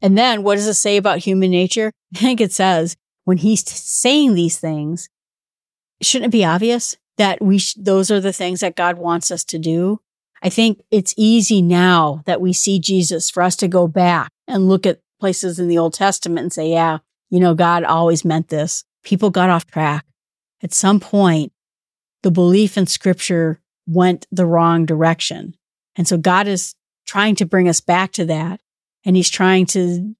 And 0.00 0.18
then 0.18 0.42
what 0.42 0.56
does 0.56 0.66
it 0.66 0.74
say 0.74 0.96
about 0.96 1.18
human 1.18 1.50
nature? 1.50 1.92
I 2.14 2.18
think 2.18 2.40
it 2.40 2.52
says 2.52 2.96
when 3.24 3.38
he's 3.38 3.68
saying 3.70 4.34
these 4.34 4.58
things, 4.58 5.08
shouldn't 6.00 6.30
it 6.30 6.36
be 6.36 6.44
obvious 6.44 6.96
that 7.18 7.40
we, 7.40 7.58
sh- 7.58 7.76
those 7.78 8.10
are 8.10 8.20
the 8.20 8.32
things 8.32 8.60
that 8.60 8.74
God 8.74 8.98
wants 8.98 9.30
us 9.30 9.44
to 9.44 9.58
do? 9.58 10.00
I 10.42 10.48
think 10.48 10.82
it's 10.90 11.14
easy 11.16 11.62
now 11.62 12.22
that 12.26 12.40
we 12.40 12.52
see 12.52 12.80
Jesus 12.80 13.30
for 13.30 13.44
us 13.44 13.54
to 13.56 13.68
go 13.68 13.86
back 13.86 14.32
and 14.48 14.68
look 14.68 14.86
at 14.86 15.00
places 15.20 15.60
in 15.60 15.68
the 15.68 15.78
Old 15.78 15.94
Testament 15.94 16.42
and 16.42 16.52
say, 16.52 16.70
yeah, 16.70 16.98
you 17.30 17.38
know, 17.38 17.54
God 17.54 17.84
always 17.84 18.24
meant 18.24 18.48
this. 18.48 18.84
People 19.04 19.30
got 19.30 19.50
off 19.50 19.66
track. 19.66 20.04
At 20.62 20.74
some 20.74 20.98
point, 20.98 21.52
the 22.22 22.30
belief 22.30 22.76
in 22.76 22.86
scripture 22.86 23.60
went 23.86 24.26
the 24.30 24.46
wrong 24.46 24.86
direction. 24.86 25.56
And 25.96 26.06
so 26.06 26.16
God 26.16 26.48
is 26.48 26.74
trying 27.06 27.34
to 27.36 27.46
bring 27.46 27.68
us 27.68 27.80
back 27.80 28.12
to 28.12 28.24
that. 28.26 28.60
And 29.04 29.16
he's 29.16 29.30
trying 29.30 29.66
to 29.66 30.14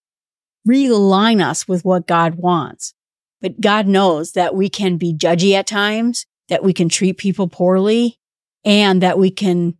realign 0.68 1.44
us 1.44 1.68
with 1.68 1.84
what 1.84 2.06
God 2.06 2.34
wants. 2.34 2.94
But 3.40 3.60
God 3.60 3.86
knows 3.86 4.32
that 4.32 4.54
we 4.54 4.68
can 4.68 4.96
be 4.96 5.14
judgy 5.14 5.54
at 5.54 5.66
times, 5.66 6.26
that 6.48 6.62
we 6.62 6.72
can 6.72 6.88
treat 6.88 7.18
people 7.18 7.48
poorly, 7.48 8.18
and 8.64 9.02
that 9.02 9.18
we 9.18 9.30
can 9.30 9.76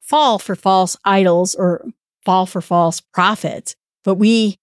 fall 0.00 0.38
for 0.38 0.54
false 0.54 0.96
idols 1.04 1.54
or 1.54 1.86
fall 2.24 2.46
for 2.46 2.60
false 2.60 3.00
prophets. 3.00 3.76
But 4.04 4.16
we 4.16 4.58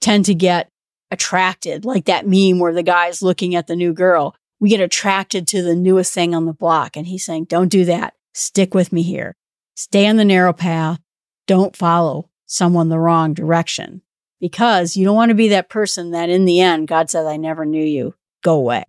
tend 0.00 0.24
to 0.26 0.34
get 0.34 0.68
attracted, 1.10 1.84
like 1.84 2.06
that 2.06 2.26
meme 2.26 2.58
where 2.58 2.72
the 2.72 2.82
guy's 2.82 3.22
looking 3.22 3.54
at 3.54 3.66
the 3.66 3.76
new 3.76 3.92
girl. 3.92 4.34
We 4.60 4.68
get 4.68 4.80
attracted 4.80 5.48
to 5.48 5.62
the 5.62 5.74
newest 5.74 6.12
thing 6.12 6.34
on 6.34 6.44
the 6.44 6.52
block. 6.52 6.96
And 6.96 7.06
he's 7.06 7.24
saying, 7.24 7.44
don't 7.44 7.68
do 7.68 7.84
that. 7.86 8.14
Stick 8.34 8.74
with 8.74 8.92
me 8.92 9.02
here. 9.02 9.36
Stay 9.74 10.06
on 10.06 10.16
the 10.16 10.24
narrow 10.24 10.52
path. 10.52 11.00
Don't 11.46 11.74
follow 11.74 12.30
someone 12.46 12.88
the 12.88 12.98
wrong 12.98 13.32
direction 13.32 14.02
because 14.40 14.96
you 14.96 15.04
don't 15.04 15.16
want 15.16 15.30
to 15.30 15.34
be 15.34 15.48
that 15.48 15.68
person 15.68 16.10
that 16.10 16.28
in 16.28 16.44
the 16.44 16.60
end 16.60 16.88
God 16.88 17.10
says, 17.10 17.26
I 17.26 17.36
never 17.36 17.64
knew 17.64 17.84
you. 17.84 18.14
Go 18.42 18.54
away. 18.54 18.84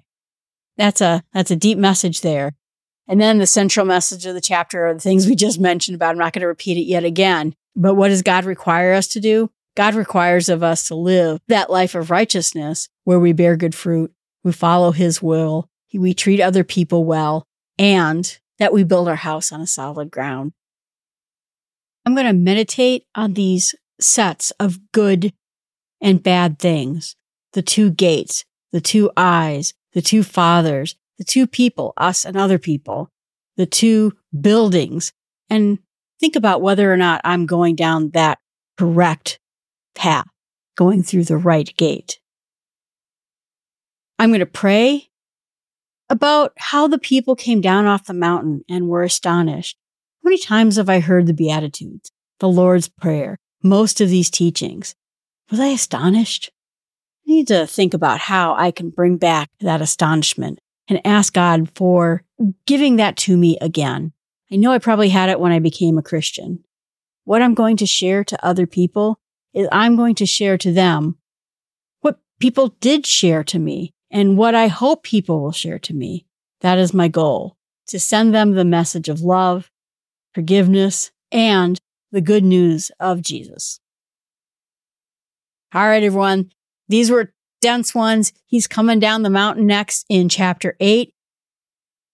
That's 0.78 1.02
a, 1.02 1.24
that's 1.34 1.52
a 1.52 1.56
deep 1.56 1.78
message 1.78 2.22
there. 2.22 2.54
And 3.08 3.20
then 3.20 3.40
the 3.40 3.48
central 3.48 3.86
message 3.86 4.26
of 4.26 4.34
the 4.34 4.42
chapter 4.42 4.88
are 4.88 4.94
the 4.94 5.00
things 5.00 5.28
we 5.28 5.36
just 5.36 5.60
mentioned 5.60 5.96
about. 5.96 6.12
I'm 6.12 6.18
not 6.18 6.34
going 6.34 6.42
to 6.42 6.48
repeat 6.48 6.78
it 6.78 6.86
yet 6.86 7.04
again. 7.04 7.56
But 7.76 7.96
what 7.96 8.10
does 8.10 8.22
God 8.22 8.46
require 8.46 8.94
us 8.94 9.08
to 9.10 9.20
do? 9.20 9.50
God 9.76 9.96
requires 9.96 10.50
of 10.50 10.64
us 10.64 10.88
to 10.88 10.96
live 10.96 11.40
that 11.48 11.70
life 11.70 11.96
of 11.96 12.12
righteousness 12.12 12.90
where 13.04 13.20
we 13.20 13.34
bear 13.34 13.56
good 13.56 13.76
fruit, 13.76 14.14
we 14.44 14.52
follow 14.52 14.92
his 14.92 15.22
will, 15.22 15.70
we 15.94 16.14
treat 16.14 16.42
other 16.42 16.64
people 16.64 17.06
well, 17.06 17.46
and 17.78 18.40
that 18.60 18.74
we 18.74 18.84
build 18.84 19.08
our 19.08 19.16
house 19.16 19.52
on 19.52 19.62
a 19.62 19.68
solid 19.68 20.12
ground. 20.12 20.54
I'm 22.06 22.16
going 22.16 22.28
to 22.28 22.34
meditate 22.34 23.06
on 23.16 23.34
these 23.34 23.76
sets 24.00 24.52
of 24.52 24.80
good 24.92 25.34
and 26.00 26.24
bad 26.24 26.60
things. 26.60 27.16
The 27.54 27.62
two 27.62 27.92
gates, 27.92 28.46
the 28.72 28.82
two 28.82 29.12
eyes, 29.18 29.74
the 29.94 30.02
two 30.02 30.24
fathers, 30.24 30.96
the 31.18 31.24
two 31.24 31.46
people, 31.46 31.94
us 31.98 32.26
and 32.26 32.38
other 32.38 32.58
people, 32.58 33.10
the 33.58 33.66
two 33.66 34.14
buildings, 34.40 35.12
and 35.50 35.80
think 36.20 36.36
about 36.36 36.62
whether 36.62 36.92
or 36.92 36.98
not 36.98 37.22
I'm 37.24 37.46
going 37.46 37.76
down 37.76 38.12
that 38.12 38.40
correct 38.78 39.40
path, 39.94 40.28
going 40.76 41.04
through 41.04 41.26
the 41.26 41.38
right 41.38 41.76
gate. 41.78 42.21
I'm 44.22 44.30
going 44.30 44.42
to 44.42 44.46
pray 44.46 45.10
about 46.08 46.54
how 46.56 46.88
the 46.88 47.00
people 47.00 47.36
came 47.36 47.60
down 47.60 47.88
off 47.88 48.06
the 48.06 48.14
mountain 48.14 48.64
and 48.70 48.88
were 48.88 49.02
astonished. 49.02 49.80
How 50.24 50.30
many 50.30 50.38
times 50.38 50.76
have 50.76 50.90
I 50.90 51.00
heard 51.00 51.26
the 51.26 51.34
Beatitudes, 51.34 52.12
the 52.40 52.48
Lord's 52.48 52.88
Prayer, 52.88 53.40
most 53.64 54.00
of 54.00 54.10
these 54.10 54.30
teachings? 54.30 54.94
Was 55.50 55.60
I 55.60 55.70
astonished? 55.70 56.52
I 57.28 57.32
need 57.32 57.48
to 57.48 57.66
think 57.66 57.96
about 57.96 58.20
how 58.20 58.54
I 58.54 58.70
can 58.70 58.92
bring 58.92 59.18
back 59.18 59.50
that 59.60 59.82
astonishment 59.82 60.60
and 60.88 61.02
ask 61.04 61.34
God 61.34 61.72
for 61.74 62.24
giving 62.68 62.98
that 62.98 63.18
to 63.18 63.36
me 63.36 63.58
again. 63.60 64.14
I 64.52 64.58
know 64.58 64.72
I 64.72 64.78
probably 64.78 65.10
had 65.10 65.32
it 65.32 65.40
when 65.40 65.52
I 65.52 65.58
became 65.58 65.98
a 65.98 66.04
Christian. 66.04 66.64
What 67.24 67.42
I'm 67.42 67.56
going 67.56 67.78
to 67.78 67.88
share 67.88 68.24
to 68.26 68.46
other 68.46 68.68
people 68.68 69.20
is 69.52 69.68
I'm 69.72 69.96
going 69.96 70.14
to 70.14 70.28
share 70.28 70.60
to 70.60 70.72
them 70.72 71.18
what 72.02 72.20
people 72.40 72.76
did 72.80 73.08
share 73.08 73.44
to 73.46 73.58
me 73.58 73.96
and 74.12 74.38
what 74.38 74.54
I 74.54 74.68
hope 74.68 75.04
people 75.04 75.42
will 75.42 75.52
share 75.52 75.80
to 75.80 75.94
me. 75.94 76.26
That 76.62 76.78
is 76.78 76.94
my 76.94 77.08
goal 77.08 77.58
to 77.88 78.00
send 78.00 78.34
them 78.34 78.52
the 78.52 78.66
message 78.66 79.10
of 79.10 79.22
love, 79.22 79.72
forgiveness, 80.34 81.12
and 81.32 81.80
the 82.12 82.22
good 82.22 82.44
news 82.44 82.92
of 83.00 83.22
Jesus. 83.22 83.80
All 85.74 85.84
right, 85.84 86.04
everyone. 86.04 86.52
These 86.90 87.10
were 87.10 87.34
dense 87.62 87.96
ones. 87.96 88.34
He's 88.46 88.68
coming 88.68 89.00
down 89.00 89.24
the 89.24 89.30
mountain 89.30 89.66
next 89.66 90.06
in 90.10 90.28
chapter 90.30 90.76
eight. 90.80 91.14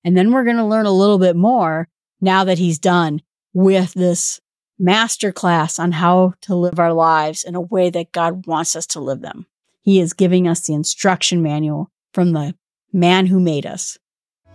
And 0.03 0.15
then 0.15 0.31
we're 0.31 0.43
going 0.43 0.57
to 0.57 0.65
learn 0.65 0.85
a 0.85 0.91
little 0.91 1.17
bit 1.17 1.35
more 1.35 1.87
now 2.21 2.43
that 2.43 2.59
he's 2.59 2.79
done 2.79 3.21
with 3.53 3.93
this 3.93 4.39
masterclass 4.79 5.79
on 5.79 5.91
how 5.91 6.33
to 6.41 6.55
live 6.55 6.79
our 6.79 6.93
lives 6.93 7.43
in 7.43 7.55
a 7.55 7.61
way 7.61 7.89
that 7.89 8.11
God 8.11 8.45
wants 8.45 8.75
us 8.75 8.85
to 8.87 8.99
live 8.99 9.21
them. 9.21 9.47
He 9.87 10.01
is 10.01 10.11
giving 10.11 10.49
us 10.49 10.59
the 10.67 10.73
instruction 10.73 11.41
manual 11.41 11.89
from 12.13 12.33
the 12.33 12.55
man 12.91 13.25
who 13.25 13.39
made 13.39 13.65
us. 13.65 13.97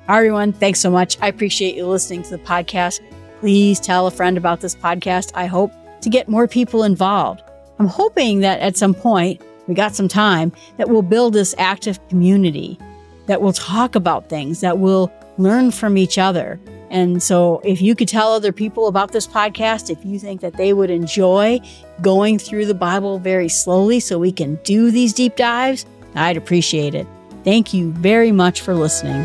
everyone, 0.07 0.53
thanks 0.53 0.79
so 0.79 0.91
much. 0.91 1.17
I 1.23 1.29
appreciate 1.29 1.75
you 1.75 1.87
listening 1.87 2.23
to 2.25 2.33
the 2.33 2.39
podcast. 2.39 3.01
Please 3.41 3.81
tell 3.81 4.07
a 4.07 4.11
friend 4.11 4.37
about 4.37 4.61
this 4.61 4.75
podcast. 4.75 5.33
I 5.35 5.47
hope 5.47 5.73
to 6.03 6.11
get 6.11 6.29
more 6.29 6.47
people 6.47 6.85
involved. 6.85 7.41
I'm 7.79 7.87
hoping 7.87 8.41
that 8.41 8.61
at 8.61 8.77
some 8.77 8.93
point, 8.93 9.41
we 9.67 9.73
got 9.73 9.95
some 9.95 10.07
time, 10.07 10.53
that 10.77 10.91
we'll 10.91 11.01
build 11.01 11.33
this 11.33 11.55
active 11.57 11.99
community, 12.11 12.79
that 13.25 13.41
we'll 13.41 13.55
talk 13.55 13.95
about 13.95 14.29
things, 14.29 14.61
that 14.61 14.81
we'll 14.81 15.11
learn 15.39 15.71
from 15.71 15.97
each 15.97 16.19
other, 16.19 16.61
and 16.93 17.23
so, 17.23 17.63
if 17.65 17.81
you 17.81 17.95
could 17.95 18.07
tell 18.07 18.35
other 18.35 18.53
people 18.53 18.87
about 18.87 19.13
this 19.13 19.27
podcast, 19.27 19.89
if 19.89 20.05
you 20.05 20.19
think 20.19 20.43
that 20.43 20.59
they 20.59 20.75
would 20.75 20.91
enjoy 20.91 21.59
going 22.03 22.39
through 22.39 22.67
the 22.67 22.75
Bible 22.75 23.19
very 23.19 23.49
slowly 23.49 23.99
so 23.99 24.19
we 24.19 24.31
can 24.31 24.57
do 24.57 24.91
these 24.91 25.15
deep 25.15 25.35
dives, 25.35 25.87
I'd 26.15 26.37
appreciate 26.37 26.95
it. 26.95 27.07
Thank 27.45 27.73
you 27.73 27.93
very 27.93 28.31
much 28.31 28.61
for 28.61 28.75
listening. 28.75 29.23